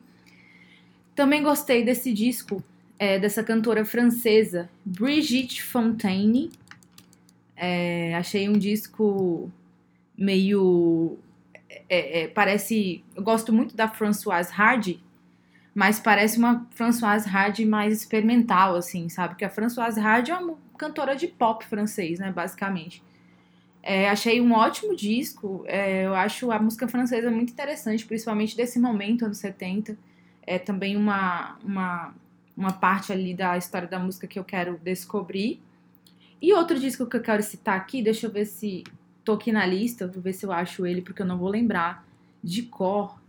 [1.15, 2.63] Também gostei desse disco,
[2.97, 6.49] é, dessa cantora francesa, Brigitte Fontaine.
[7.55, 9.51] É, achei um disco
[10.17, 11.17] meio.
[11.89, 13.03] é, é, parece.
[13.15, 15.01] Eu gosto muito da Françoise Hardy,
[15.75, 19.29] mas parece uma Françoise Hardy mais experimental, assim, sabe?
[19.29, 23.03] Porque a Françoise Hardy é uma cantora de pop francês, né, basicamente.
[23.81, 25.63] É, achei um ótimo disco.
[25.65, 29.97] É, eu acho a música francesa muito interessante, principalmente desse momento, anos 70.
[30.45, 32.13] É também uma, uma,
[32.55, 35.61] uma parte ali da história da música que eu quero descobrir.
[36.41, 38.83] E outro disco que eu quero citar aqui, deixa eu ver se
[39.23, 42.05] tô aqui na lista, vou ver se eu acho ele, porque eu não vou lembrar
[42.43, 43.19] de cor.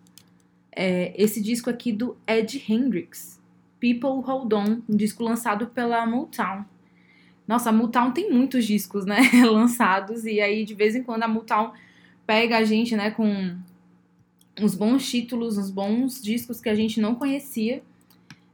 [0.73, 3.41] É, esse disco aqui do Ed Hendrix,
[3.81, 6.65] People Hold On, um disco lançado pela Motown.
[7.51, 11.29] Nossa, a Motown tem muitos discos, né, lançados, e aí de vez em quando a
[11.29, 11.73] Motown
[12.25, 13.57] pega a gente, né, com
[14.57, 17.83] uns bons títulos, uns bons discos que a gente não conhecia.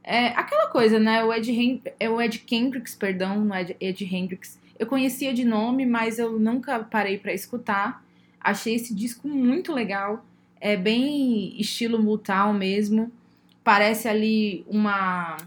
[0.03, 4.03] É aquela coisa, né, o Ed, Hen é o Ed Kendricks, perdão, no Ed, Ed
[4.03, 8.03] Hendrix, eu conhecia de nome, mas eu nunca parei para escutar.
[8.41, 10.25] Achei esse disco muito legal,
[10.59, 13.11] é bem estilo Motown mesmo,
[13.63, 15.37] parece ali uma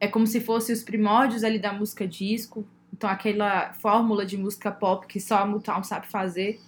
[0.00, 2.66] é como se fosse os primórdios ali da música disco.
[2.92, 6.58] Então, aquela fórmula de música pop que só a Motown sabe fazer.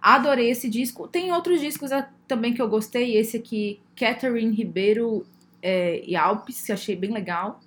[0.00, 1.08] Adorei esse disco.
[1.08, 1.90] Tem outros discos
[2.26, 3.16] também que eu gostei.
[3.16, 5.26] Esse aqui, Catherine Ribeiro
[5.60, 7.60] é, e Alpes, que achei bem legal.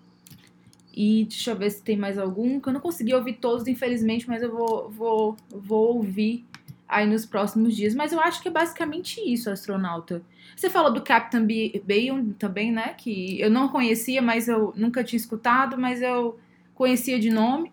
[0.93, 4.27] E deixa eu ver se tem mais algum, que eu não consegui ouvir todos, infelizmente,
[4.27, 6.45] mas eu vou, vou, vou ouvir
[6.91, 7.95] aí nos próximos dias.
[7.95, 10.21] Mas eu acho que é basicamente isso, astronauta.
[10.55, 11.47] Você falou do Captain
[11.87, 12.93] Bayon também, né?
[12.95, 16.37] Que eu não conhecia, mas eu nunca tinha escutado, mas eu
[16.75, 17.71] conhecia de nome.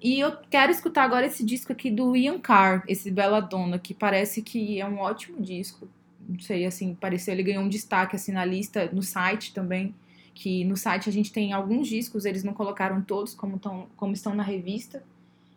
[0.00, 3.94] E eu quero escutar agora esse disco aqui do Ian Carr, esse Bela Donna, que
[3.94, 5.88] parece que é um ótimo disco.
[6.28, 9.94] Não sei, assim, pareceu ele ganhou um destaque assim na lista, no site também.
[10.34, 14.12] Que no site a gente tem alguns discos, eles não colocaram todos como, tão, como
[14.12, 15.02] estão na revista,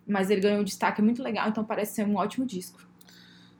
[0.10, 2.82] mas ele ganhou um destaque muito legal, então parece ser um ótimo disco.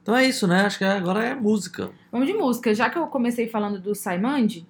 [0.02, 0.62] Então é isso, né?
[0.62, 1.92] Acho que agora é música.
[2.12, 2.74] Vamos de música.
[2.74, 4.66] Já que eu comecei falando do Saimand,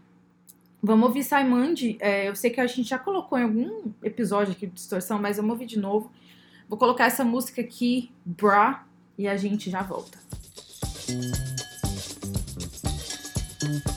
[0.83, 1.75] vamos ouvir Saimand.
[1.99, 5.37] É, eu sei que a gente já colocou em algum episódio aqui de Distorção, mas
[5.37, 6.11] vamos ouvir de novo.
[6.67, 8.85] Vou colocar essa música aqui, Bra,
[9.17, 10.19] e a gente já volta.
[13.61, 13.88] Música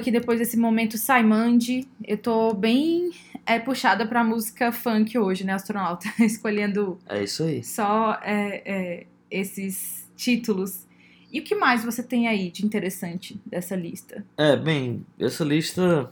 [0.00, 1.86] aqui depois desse momento Saimande.
[2.04, 3.10] Eu tô bem
[3.46, 6.08] é, puxada pra música funk hoje, né, astronauta?
[6.18, 6.98] Escolhendo.
[7.06, 7.62] É isso aí.
[7.62, 10.86] Só é, é, esses títulos.
[11.30, 14.24] E o que mais você tem aí de interessante dessa lista?
[14.36, 16.10] É, bem, essa lista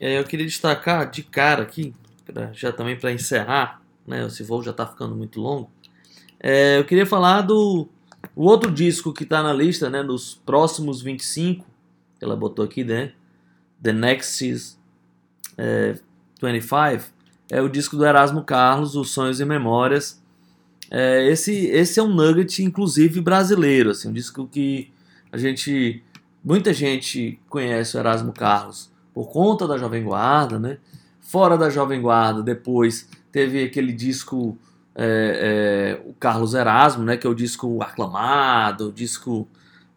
[0.00, 4.26] é, eu queria destacar de cara aqui, pra, já também para encerrar, né?
[4.26, 5.70] Esse voo já tá ficando muito longo.
[6.40, 7.88] É, eu queria falar do
[8.34, 10.02] o outro disco que tá na lista, né?
[10.02, 11.64] Nos próximos 25,
[12.20, 13.12] ela botou aqui, né?
[13.82, 14.76] The Next
[15.56, 15.94] é,
[16.42, 17.12] 25
[17.50, 20.22] é o disco do Erasmo Carlos, Os Sonhos e Memórias.
[20.90, 24.90] É, esse, esse é um nugget, inclusive brasileiro, assim, um disco que
[25.30, 26.02] a gente,
[26.42, 30.78] muita gente conhece o Erasmo Carlos por conta da Jovem Guarda, né?
[31.20, 34.56] Fora da Jovem Guarda, depois teve aquele disco
[34.94, 37.16] é, é, o Carlos Erasmo, né?
[37.16, 39.46] Que é o disco aclamado, o disco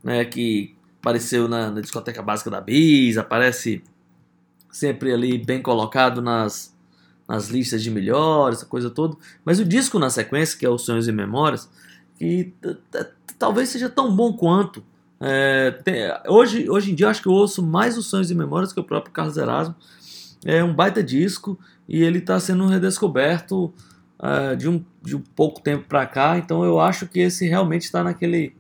[0.04, 3.84] né, que apareceu na, na, discoteca básica da Bis, aparece
[4.72, 6.74] sempre ali bem colocado nas,
[7.28, 9.18] nas listas de melhores, essa coisa toda.
[9.44, 11.68] Mas o disco na sequência, que é Os Sonhos e Memórias,
[12.18, 12.54] que
[13.38, 14.84] talvez seja tão bom quanto.
[15.20, 18.72] É, tem, hoje, hoje em dia, acho que eu ouço mais Os Sonhos e Memórias
[18.72, 19.76] que o próprio Carlos Erasmo.
[20.46, 23.72] É um baita disco e ele está sendo redescoberto
[24.20, 26.38] uh, de, um, de um pouco tempo para cá.
[26.38, 28.56] Então eu acho que esse realmente está naquele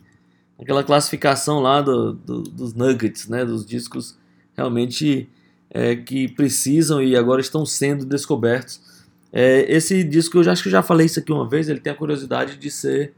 [0.62, 4.18] aquela classificação lá do, do, dos nuggets, né, dos discos
[4.56, 5.28] realmente
[5.70, 8.80] é, que precisam e agora estão sendo descobertos.
[9.34, 11.80] É, esse disco, eu já, acho que eu já falei isso aqui uma vez, ele
[11.80, 13.14] tem a curiosidade de ser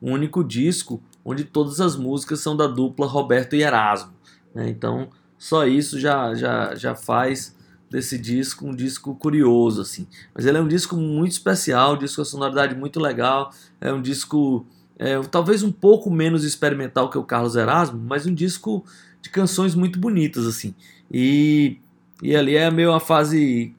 [0.00, 4.12] um único disco onde todas as músicas são da dupla Roberto e Erasmo.
[4.54, 4.68] Né?
[4.68, 7.54] Então, só isso já, já, já faz
[7.90, 9.82] desse disco um disco curioso.
[9.82, 10.06] assim.
[10.34, 14.00] Mas ele é um disco muito especial, um disco com sonoridade muito legal, é um
[14.00, 14.66] disco
[14.98, 18.84] é, talvez um pouco menos experimental que o Carlos Erasmo, mas um disco
[19.20, 20.74] de canções muito bonitas assim.
[21.10, 21.78] E,
[22.22, 23.74] e ali é meio a fase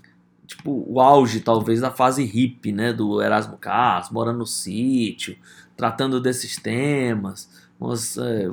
[0.47, 2.93] tipo, o auge, talvez, da fase hippie, né?
[2.93, 5.38] Do Erasmo Carlos, morando no sítio,
[5.76, 7.49] tratando desses temas,
[7.80, 8.49] umas, é,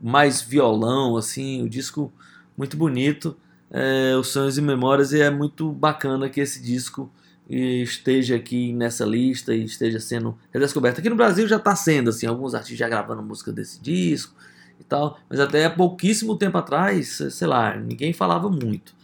[0.00, 2.12] mais violão, assim, o disco
[2.56, 3.36] muito bonito,
[3.70, 7.10] é, os Sonhos e Memórias, e é muito bacana que esse disco
[7.56, 11.00] esteja aqui nessa lista e esteja sendo redescoberto.
[11.00, 14.34] Aqui no Brasil já está sendo, assim, alguns artistas já gravando música desse disco
[14.78, 18.94] e tal, mas até pouquíssimo tempo atrás, sei lá, ninguém falava muito.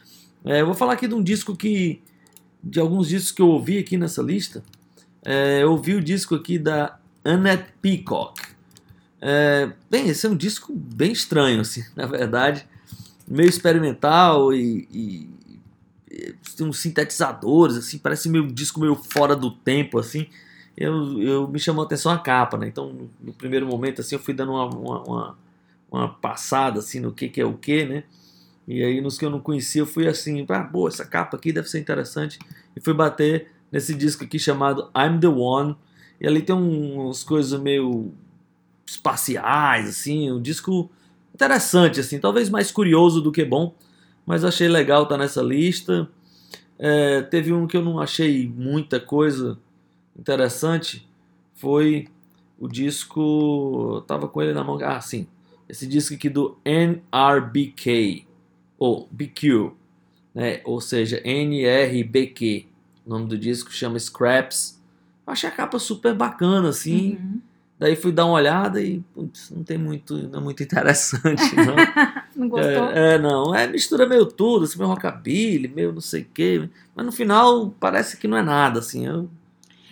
[0.44, 2.01] É, eu vou falar aqui de um disco que,
[2.62, 4.62] de alguns discos que eu ouvi aqui nessa lista,
[5.24, 8.40] é, eu ouvi o disco aqui da Annette Peacock.
[9.20, 12.64] É, bem, esse é um disco bem estranho, assim, na verdade,
[13.26, 15.36] meio experimental e- e
[16.57, 20.26] tem uns sintetizadores, assim, parece meio um disco meio fora do tempo, assim.
[20.76, 22.68] Eu, eu me chamou a atenção a capa, né?
[22.68, 25.38] Então, no, primeiro momento, assim, eu fui dando uma, uma, uma,
[25.90, 28.04] uma passada, assim, no que, que é o que, né?
[28.68, 31.52] E aí, nos que eu não conhecia, eu fui assim, ah, boa, essa capa aqui
[31.52, 32.38] deve ser interessante.
[32.76, 35.76] E fui bater nesse disco aqui chamado I'm the One.
[36.20, 38.12] E ali tem um- umas coisas meio
[38.86, 40.90] espaciais, assim, um disco
[41.34, 43.74] interessante, assim, talvez mais curioso do que bom,
[44.24, 46.09] mas achei legal estar nessa lista.
[46.78, 49.58] É, teve um que eu não achei muita coisa
[50.18, 51.08] interessante,
[51.54, 52.08] foi
[52.58, 55.26] o disco, eu tava com ele na mão, ah, sim,
[55.68, 58.26] esse disco aqui do NRBK,
[58.78, 59.72] ou BQ,
[60.34, 62.66] né, ou seja, NRBQ,
[63.06, 64.80] o nome do disco chama Scraps.
[65.26, 67.40] Eu achei a capa super bacana, assim, Uhum.
[67.78, 71.76] Daí fui dar uma olhada e putz, não tem muito, não é muito interessante, não.
[72.37, 72.91] Não gostou?
[72.91, 76.68] É, é, não, é mistura meio tudo, assim, meio rockabilly, meio não sei o quê,
[76.95, 79.07] mas no final parece que não é nada, assim.
[79.07, 79.28] Eu,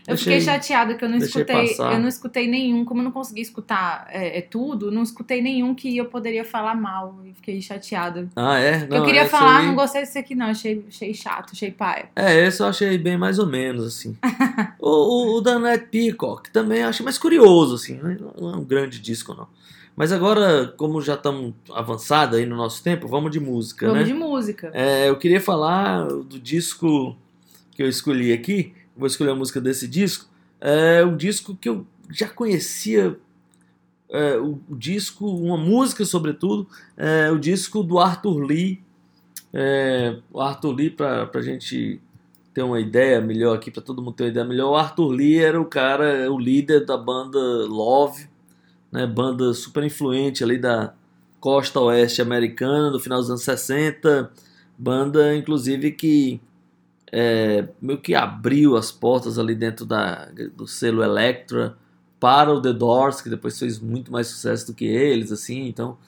[0.06, 1.68] Eu deixei- fiquei chateada que eu não escutei.
[1.68, 1.94] passar.
[1.94, 5.74] Eu não escutei nenhum, como eu não consegui escutar é, é tudo, não escutei nenhum
[5.74, 7.18] que eu poderia falar mal.
[7.24, 8.28] E fiquei chateada.
[8.36, 8.82] Ah, é?
[8.84, 10.46] eu Não, queria esse falar, aí- não gostei desse aqui, não.
[10.46, 12.10] Achei, achei chato, achei paia.
[12.14, 14.14] É, esse eu achei bem mais ou menos, assim.
[14.78, 17.98] o, o, o da Annette Peacock também eu achei mais curioso, assim,
[18.38, 19.48] não é um grande disco, não.
[19.96, 24.06] Mas agora, como já estamos avançados aí no nosso tempo, vamos de música, Vamos né?
[24.06, 24.70] de música.
[24.74, 27.16] É, eu queria falar do disco
[27.72, 28.72] que eu escolhi aqui.
[28.96, 30.28] Vou escolher a música desse disco.
[30.60, 33.16] É um disco que eu já conhecia.
[34.10, 38.82] é, o, o disco, uma música sobretudo, é o disco do Arthur Lee.
[39.52, 42.00] É, o Arthur Lee, para a gente
[42.52, 45.38] ter uma ideia melhor aqui, para todo mundo ter uma ideia melhor, o Arthur Lee
[45.38, 47.38] era o cara, o líder da banda
[47.68, 48.28] Love,
[48.94, 50.94] né, banda super influente ali da
[51.40, 54.30] costa oeste americana, do final dos anos 60,
[54.78, 56.40] banda inclusive que
[57.12, 61.76] é, meio que abriu as portas ali dentro da, do selo Elektra
[62.20, 65.98] para o The Doors, que depois fez muito mais sucesso do que eles, assim, então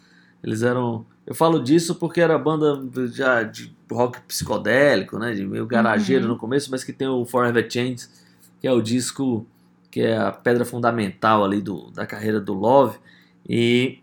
[0.43, 1.05] eles eram...
[1.27, 6.33] Eu falo disso porque era banda já de rock psicodélico, né, de meio garageiro Uhum.
[6.35, 8.07] no começo, mas que tem o Forever Change,
[8.61, 9.45] que é o disco
[9.97, 12.99] que é a pedra fundamental ali do, da carreira do Love,
[13.49, 14.01] e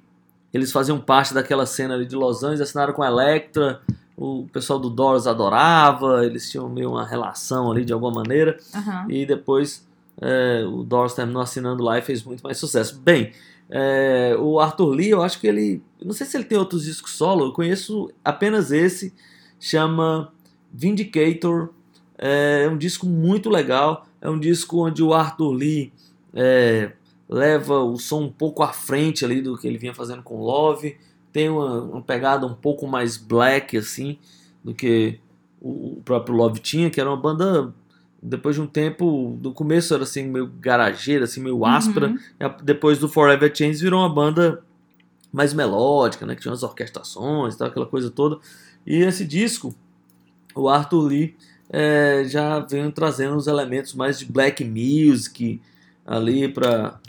[0.52, 3.80] eles faziam parte daquela cena ali de Los Angeles, assinaram com a Elektra,
[4.18, 9.06] o pessoal do Doors adorava, eles tinham meio uma relação ali de alguma maneira, Aham.
[9.08, 9.88] e depois
[10.20, 13.00] é, o Doors terminou assinando lá e fez muito mais sucesso.
[13.00, 13.32] Bem,
[13.70, 15.80] é, o Arthur Lee, eu acho que ele.
[16.04, 19.14] Não sei se ele tem outros discos solo, eu conheço apenas esse,
[19.60, 20.34] chama
[20.74, 21.70] Vindicator.
[22.18, 25.92] É um disco muito legal, é um disco onde o Arthur Lee
[26.34, 26.94] é,
[27.28, 30.98] leva o som um pouco à frente ali do que ele vinha fazendo com Love,
[31.34, 34.18] tem uma, uma pegada um pouco mais black assim
[34.64, 35.20] do que
[35.62, 37.74] o, o próprio Love tinha, que era uma banda
[38.22, 42.56] depois de um tempo, no começo era assim meio garageira, assim meio áspera, Uhum.
[42.64, 44.64] depois do Forever Change virou uma banda
[45.34, 48.40] mais melódica, né, que tinha umas orquestrações, tal, aquela coisa toda.
[48.88, 49.76] E esse disco,
[50.56, 51.36] o Arthur Lee
[51.74, 55.60] é, já vem trazendo os elementos mais de black music
[56.06, 57.00] ali para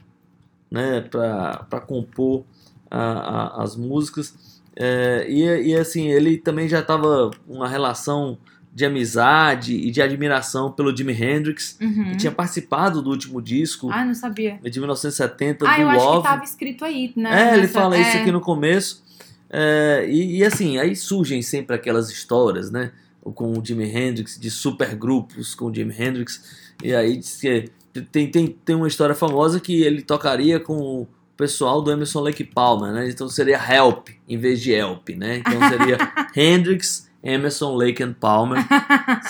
[0.71, 2.45] né, para compor
[2.91, 4.35] a- a- as músicas.
[4.75, 8.37] É, e, e assim, ele também já estava uma relação
[8.75, 12.11] de amizade e de admiração pelo Jimi Hendrix, Uhum.
[12.11, 14.59] que tinha participado do último disco Ah, não sabia.
[14.61, 16.23] de 1970 Ah, do eu acho que Love.
[16.29, 17.53] tava escrito aí, né?
[17.53, 18.21] É, ele fala isso é.
[18.23, 19.05] aqui no começo.
[19.49, 22.91] É, e, e, assim, aí surgem sempre aquelas histórias, né?
[23.33, 26.73] Com o Jimi Hendrix, de supergrupos com o Jimi Hendrix.
[26.83, 27.71] E aí diz que
[28.13, 32.45] tem, tem, tem uma história famosa que ele tocaria com o pessoal do Emerson Lake
[32.45, 33.09] Palmer, né?
[33.09, 35.39] Então seria Help em vez de Help, né?
[35.39, 35.99] Então seria
[36.37, 38.59] Hendrix, Emerson, Lake and Palmer.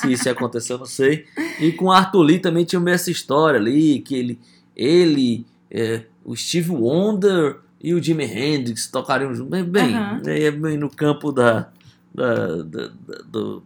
[0.01, 1.27] Se isso ia acontecer, eu não sei.
[1.61, 4.39] E com Arthur Lee também tinha essa história ali, que ele,
[4.77, 9.51] ele é, o Steve Wonder e o Jimi Hendrix tocariam juntos.
[9.51, 10.23] Bem, bem, Aham.
[10.27, 11.69] é bem no campo da,
[12.15, 13.63] da, da- da- do,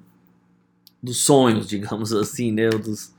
[1.03, 2.69] dos sonhos, digamos assim, né?
[2.71, 3.13] Dos,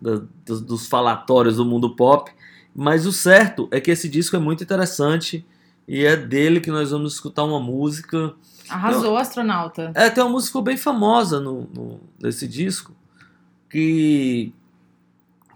[0.00, 2.30] da- dos, dos falatórios do mundo pop.
[2.74, 5.44] Mas o certo é que esse disco é muito interessante
[5.88, 8.32] e é dele que nós vamos escutar uma música.
[8.68, 9.90] Arrasou, astronauta.
[9.94, 12.94] É, tem uma música bem famosa no, no- nesse disco,
[13.68, 14.52] que,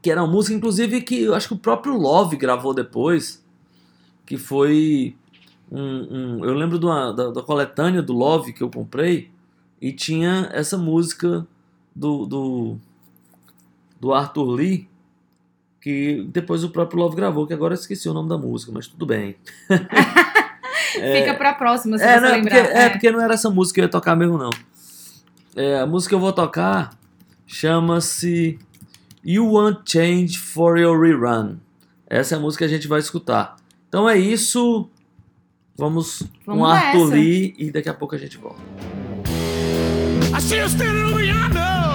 [0.02, 3.44] que era uma música, inclusive, que eu acho que o próprio Love gravou depois,
[4.26, 5.16] que foi
[5.70, 5.78] um...
[6.38, 9.30] um- eu lembro de uma- da, da coletânea do Love que eu comprei,
[9.80, 11.46] e tinha essa música
[11.94, 12.76] do, do,
[14.00, 14.88] do Arthur Lee,
[15.80, 18.86] que depois o próprio Love gravou, que agora eu esqueci o nome da música, mas
[18.86, 19.36] tudo bem.
[20.92, 22.62] Fica pra próxima, se É, você não, é, lembrar.
[22.62, 24.50] porque, é, porque não era essa música que eu ia tocar mesmo, não.
[25.56, 26.96] É, a música que eu vou tocar
[27.46, 28.58] chama-se
[29.24, 31.56] You Want Change for Your Rerun.
[32.06, 33.56] Essa é a música que a gente vai escutar.
[33.88, 34.88] Então é isso.
[35.76, 37.14] Vamos, com Vamos Arthur nessa.
[37.16, 38.60] Lee e daqui a pouco a gente volta.
[40.36, 41.94] I see you standing over yonder,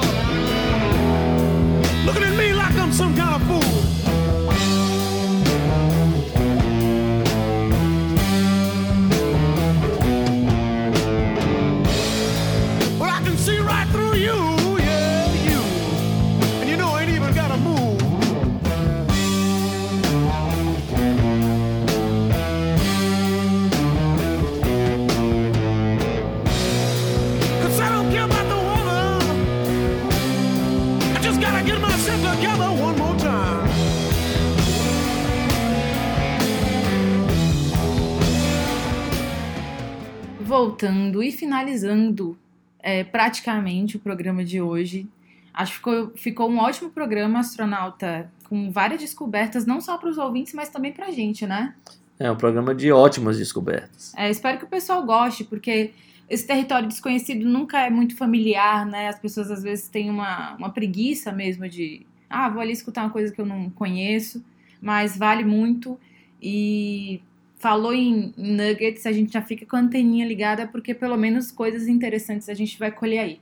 [2.05, 3.59] looking at me like I'm some kind of fool.
[40.59, 42.37] Voltando e finalizando
[42.81, 45.07] é, praticamente o programa de hoje.
[45.53, 50.17] Acho que ficou, ficou um ótimo programa, astronauta, com várias descobertas, não só para os
[50.17, 51.73] ouvintes, mas também para a gente, né?
[52.19, 54.13] É um programa de ótimas descobertas.
[54.17, 55.93] É, espero que o pessoal goste, porque
[56.29, 59.07] esse território desconhecido nunca é muito familiar, né?
[59.07, 63.11] As pessoas às vezes têm uma, uma preguiça mesmo de, ah, vou ali escutar uma
[63.11, 64.43] coisa que eu não conheço,
[64.81, 65.97] mas vale muito.
[66.41, 67.21] E
[67.59, 71.87] falou em nuggets, a gente já fica com a anteninha ligada, porque pelo menos coisas
[71.87, 73.39] interessantes a gente vai colher aí.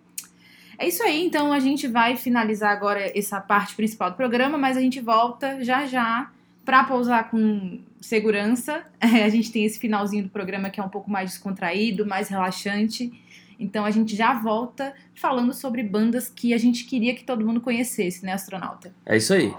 [0.79, 4.75] É isso aí, então a gente vai finalizar agora essa parte principal do programa, mas
[4.75, 6.31] a gente volta já já
[6.65, 8.83] para pousar com segurança.
[8.99, 12.29] É, a gente tem esse finalzinho do programa que é um pouco mais descontraído, mais
[12.29, 13.11] relaxante.
[13.59, 17.61] Então a gente já volta falando sobre bandas que a gente queria que todo mundo
[17.61, 18.93] conhecesse, né, astronauta?
[19.05, 19.51] É isso aí.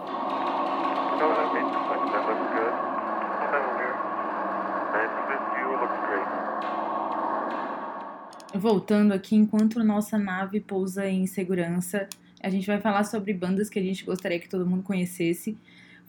[8.54, 12.08] Voltando aqui, enquanto nossa nave pousa em segurança,
[12.42, 15.56] a gente vai falar sobre bandas que a gente gostaria que todo mundo conhecesse.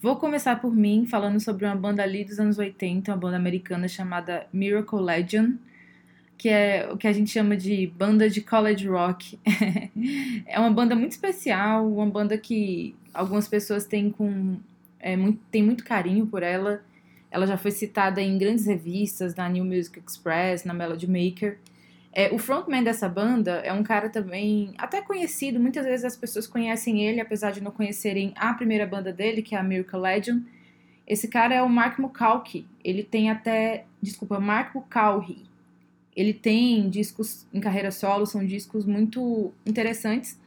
[0.02, 3.88] Vou começar por mim, falando sobre uma banda ali dos anos 80, uma banda americana
[3.90, 5.58] chamada Miracle Legend,
[6.38, 9.38] que é o que a gente chama de banda de college rock.
[10.48, 14.58] é uma banda muito especial, uma banda que algumas pessoas têm com
[15.02, 16.82] é, muito, têm muito carinho por ela.
[17.30, 21.58] Ela já foi citada em grandes revistas, na New Music Express, na Melody Maker.
[22.12, 26.48] É, o frontman dessa banda é um cara também até conhecido, muitas vezes as pessoas
[26.48, 30.46] conhecem ele, apesar de não conhecerem a primeira banda dele, que é a Miracle Legend.
[31.06, 32.68] Esse cara é o Mark Mukalki.
[32.84, 35.44] Ele tem até, desculpa, Mark Mukalhi.
[36.16, 40.40] Ele tem discos em carreira solo, são discos muito interessantes.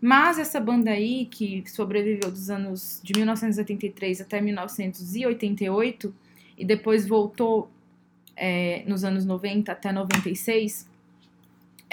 [0.00, 6.14] Mas essa banda aí, que sobreviveu dos anos de 1983 até 1988,
[6.58, 7.70] e depois voltou
[8.36, 10.86] é, nos anos 90 até 96,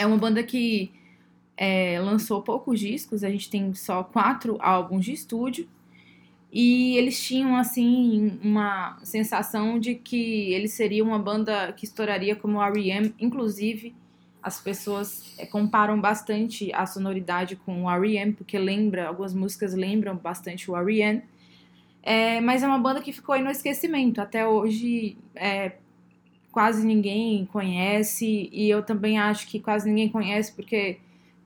[0.02, 0.92] é uma banda que
[1.56, 5.68] é, lançou poucos discos, a gente tem só quatro álbuns de estúdio.
[6.52, 12.62] E eles tinham, assim, uma sensação de que eles seriam uma banda que estouraria como
[12.62, 13.14] R.E.M.
[13.20, 13.96] Inclusive,
[14.44, 20.18] as pessoas é, comparam bastante a sonoridade com o R.E.M., porque lembra, algumas músicas lembram
[20.18, 21.22] bastante o R.E.M.,
[22.04, 24.20] é, mas é uma banda que ficou aí no esquecimento.
[24.20, 25.74] Até hoje, é,
[26.52, 31.00] quase ninguém conhece, e eu também acho que quase ninguém conhece, porque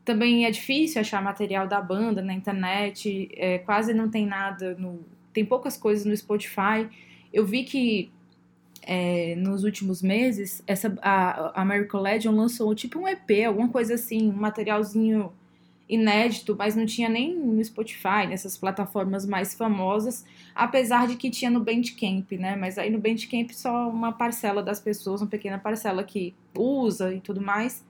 [0.03, 4.99] também é difícil achar material da banda na internet, é, quase não tem nada, no,
[5.33, 6.87] tem poucas coisas no Spotify.
[7.33, 8.11] Eu vi que
[8.81, 13.95] é, nos últimos meses, essa, a, a Miracle Legend lançou tipo um EP, alguma coisa
[13.95, 15.33] assim, um materialzinho
[15.87, 21.51] inédito, mas não tinha nem no Spotify, nessas plataformas mais famosas, apesar de que tinha
[21.51, 22.55] no Bandcamp, né?
[22.55, 27.19] Mas aí no Bandcamp só uma parcela das pessoas, uma pequena parcela que usa e
[27.19, 27.83] tudo mais.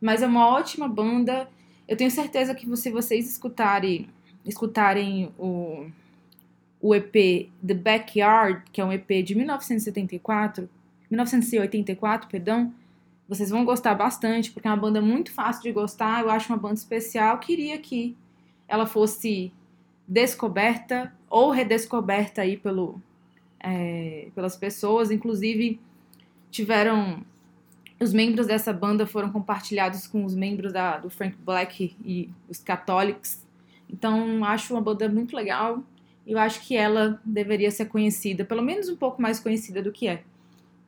[0.00, 1.48] Mas é uma ótima banda.
[1.86, 4.08] Eu tenho certeza que se vocês escutarem,
[4.44, 5.86] escutarem o,
[6.80, 10.68] o EP The Backyard, que é um EP de 1974,
[11.08, 12.72] 1984, perdão,
[13.28, 16.22] Vocês vão gostar bastante, porque é uma banda muito fácil de gostar.
[16.22, 17.38] Eu acho uma banda especial.
[17.38, 18.16] Queria que
[18.68, 19.52] ela fosse
[20.06, 23.00] descoberta ou redescoberta aí pelo,
[23.58, 25.10] é, pelas pessoas.
[25.10, 25.80] Inclusive,
[26.50, 27.24] tiveram.
[27.98, 32.58] Os membros dessa banda foram compartilhados com os membros da, do Frank Black e os
[32.58, 33.42] Catholics.
[33.88, 35.82] Então, acho uma banda muito legal.
[36.26, 40.08] Eu acho que ela deveria ser conhecida, pelo menos um pouco mais conhecida do que
[40.08, 40.22] é.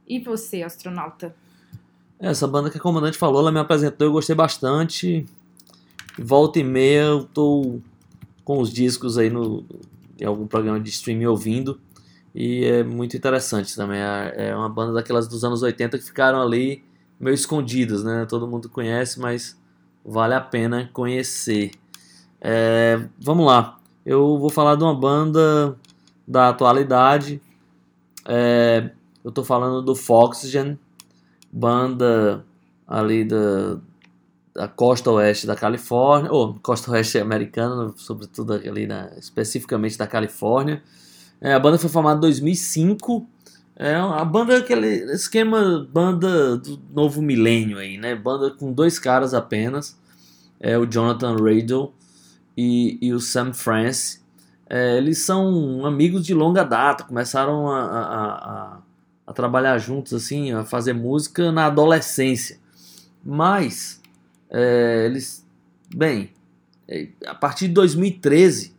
[0.07, 1.35] E você, astronauta?
[2.21, 5.25] Essa banda que a comandante falou, ela me apresentou, eu gostei bastante.
[6.19, 7.81] Volta e meia eu tô
[8.45, 9.65] com os discos aí no,
[10.21, 11.81] em algum programa de streaming ouvindo.
[12.35, 14.01] E é muito interessante também.
[14.01, 16.85] É é uma banda daquelas dos anos 80 que ficaram ali
[17.21, 18.27] meio escondidas, né?
[18.29, 19.57] Todo mundo conhece, mas
[20.05, 21.71] vale a pena conhecer.
[22.41, 23.79] É, vamos lá.
[24.05, 25.77] Eu vou falar de uma banda
[26.27, 27.41] da atualidade.
[28.27, 28.91] É,
[29.25, 30.79] eu tô falando do Foxygen,
[31.51, 32.45] banda
[32.87, 33.79] ali da,
[34.55, 40.83] da costa oeste da Califórnia, ou costa oeste americana, sobretudo ali na, especificamente da Califórnia.
[41.41, 43.27] É, a banda foi formada em 2005.
[43.77, 48.17] É a banda aquele esquema banda do novo milênio aí, né?
[48.17, 49.97] Banda com dois caras apenas,
[50.59, 51.93] é o Jonathan Radle
[52.57, 54.21] e, e o Sam France.
[54.69, 58.79] É, eles são amigos de longa data, começaram a, a, a,
[59.29, 62.59] a trabalhar juntos assim, a fazer música na adolescência.
[63.23, 64.01] Mas
[64.51, 65.47] é, eles,
[65.95, 66.31] bem,
[66.89, 68.79] é, a partir de 2013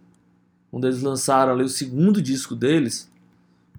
[0.72, 3.10] quando eles lançaram ali o segundo disco deles,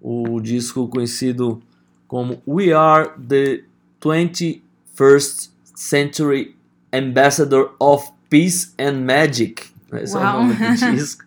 [0.01, 1.61] o disco conhecido
[2.09, 3.65] como We Are the
[4.01, 6.57] 21st Century
[6.93, 9.71] Ambassador of Peace and Magic.
[9.93, 10.43] Esse é o Uau.
[10.43, 11.25] nome do disco.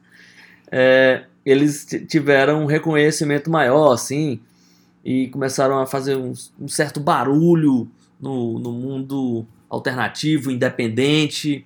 [0.71, 4.39] É, eles tiveram um reconhecimento maior, assim,
[5.03, 7.89] e começaram a fazer um, um certo barulho
[8.19, 11.65] no, no mundo alternativo, independente.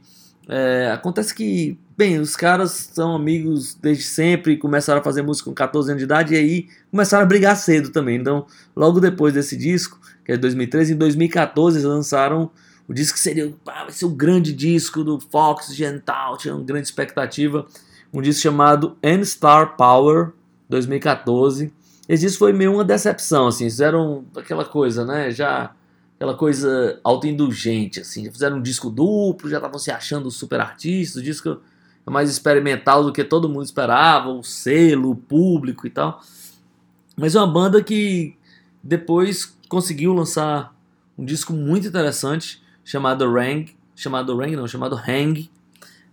[0.50, 5.54] É, acontece que, bem, os caras são amigos desde sempre, começaram a fazer música com
[5.54, 8.18] 14 anos de idade e aí começaram a brigar cedo também.
[8.18, 12.50] Então, logo depois desse disco, que é de 2013, em 2014 eles lançaram
[12.88, 16.64] o disco que seria pá, vai ser o grande disco do Fox Gental, tinha uma
[16.64, 17.66] grande expectativa.
[18.14, 20.32] Um disco chamado N-Star Power,
[20.70, 21.74] 2014.
[22.08, 25.72] Esse disco foi meio uma decepção, assim, fizeram aquela coisa, né, já
[26.16, 28.26] aquela coisa autoindulgente, assim.
[28.26, 31.60] Já fizeram um disco duplo, já estavam se achando super artistas, o disco
[32.06, 36.22] é mais experimental do que todo mundo esperava, o selo, o público e tal.
[37.16, 38.36] Mas é uma banda que
[38.82, 40.74] depois conseguiu lançar
[41.18, 45.50] um disco muito interessante chamado Rang, chamado Rang não, chamado Hang.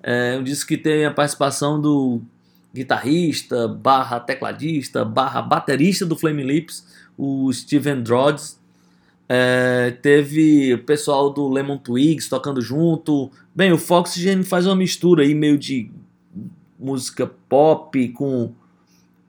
[0.03, 2.21] É um disco que tem a participação do
[2.75, 6.85] guitarrista, barra tecladista, barra baterista do Flaming Lips,
[7.17, 8.59] o Steven Drodds.
[9.29, 13.31] É, teve o pessoal do Lemon Twigs tocando junto.
[13.55, 15.91] Bem, o Foxygen faz uma mistura aí meio de
[16.79, 18.53] música pop com,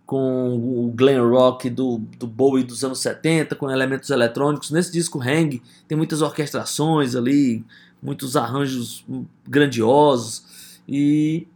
[0.05, 4.71] com o glam rock do, do Bowie dos anos 70, com elementos eletrônicos.
[4.71, 7.63] Nesse disco Hang tem muitas orquestrações ali,
[8.01, 9.05] muitos arranjos
[9.47, 10.81] grandiosos.
[10.89, 11.47] E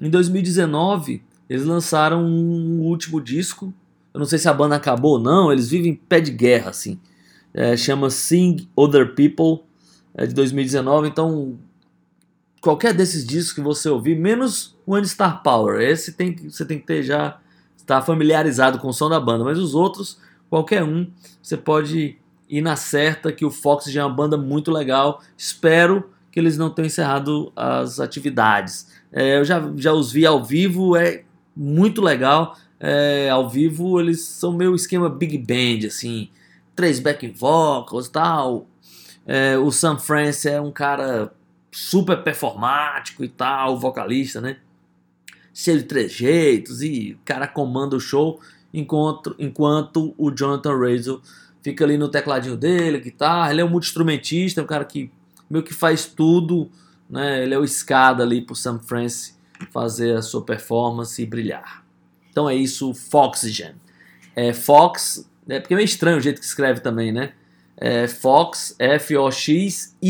[0.00, 3.72] em 2019 eles lançaram um último disco.
[4.12, 6.70] Eu não sei se a banda acabou ou não, eles vivem em pé de guerra
[6.70, 6.98] assim
[7.56, 9.64] é, chama Sing Other People,
[10.14, 11.08] é de 2019.
[11.08, 11.58] Então,
[12.60, 16.86] qualquer desses discos que você ouvir, menos One Star Power, esse tem você tem que
[16.86, 17.38] ter já
[17.74, 20.18] estar familiarizado com o som da banda, mas os outros,
[20.50, 21.10] qualquer um,
[21.42, 22.18] você pode
[22.48, 25.22] ir na certa que o Fox já é uma banda muito legal.
[25.36, 28.88] Espero que eles não tenham encerrado as atividades.
[29.10, 31.24] É, eu já, já os vi ao vivo, é
[31.56, 32.56] muito legal.
[32.78, 36.28] É, ao vivo eles são meio esquema big band, assim,
[36.74, 38.66] três back vocals e tal.
[39.26, 41.32] É, o Sam France é um cara
[41.72, 44.58] super performático e tal, vocalista, né?
[45.54, 48.40] Cheio de trejeitos e o cara comanda o show
[48.72, 51.20] enquanto, enquanto o Jonathan Razor
[51.62, 53.50] fica ali no tecladinho dele, guitarra.
[53.50, 55.10] Ele é um multi-instrumentista, é um cara que
[55.48, 56.70] meio que faz tudo,
[57.08, 57.42] né?
[57.42, 59.35] Ele é o escada ali pro Sam France
[59.70, 61.84] fazer a sua performance brilhar.
[62.30, 63.74] Então é isso, Foxygen.
[64.34, 67.32] É Fox é porque é meio estranho o jeito que escreve também, né?
[67.76, 70.00] É Fox, F-O-X-Y-G-E-N.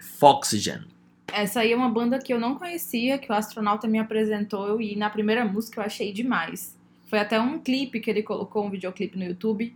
[0.00, 0.80] Foxygen.
[1.32, 4.96] Essa aí é uma banda que eu não conhecia, que o astronauta me apresentou e
[4.96, 6.76] na primeira música eu achei demais.
[7.08, 9.74] Foi até um clipe que ele colocou, um videoclipe no YouTube.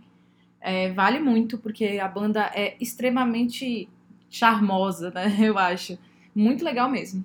[0.59, 3.87] É, vale muito, porque a banda é extremamente
[4.29, 5.35] charmosa, né?
[5.39, 5.97] Eu acho.
[6.33, 7.23] Muito legal mesmo.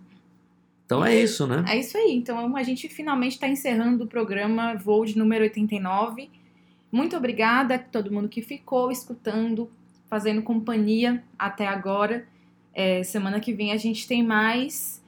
[0.87, 1.64] Então é isso, né?
[1.68, 2.14] É isso aí.
[2.14, 6.30] Então a gente finalmente está encerrando o programa Voo de número 89.
[6.91, 9.68] Muito obrigada a todo mundo que ficou escutando.
[10.09, 12.24] fazendo companhia até agora.
[12.72, 15.03] É, semana que vem a gente tem mais.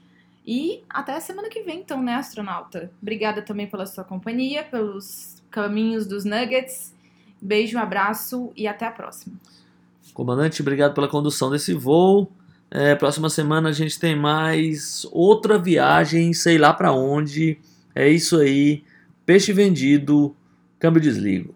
[0.44, 2.90] E até a semana que vem, então, né, astronauta?
[3.00, 6.94] Obrigada também pela sua companhia, pelos caminhos dos Nuggets.
[7.40, 9.36] Beijo, abraço e até a próxima.
[10.12, 12.32] Comandante, obrigado pela condução desse voo.
[12.70, 17.58] É, próxima semana a gente tem mais outra viagem, sei lá pra onde.
[17.94, 18.82] É isso aí.
[19.24, 20.34] Peixe vendido,
[20.78, 21.54] câmbio desligo.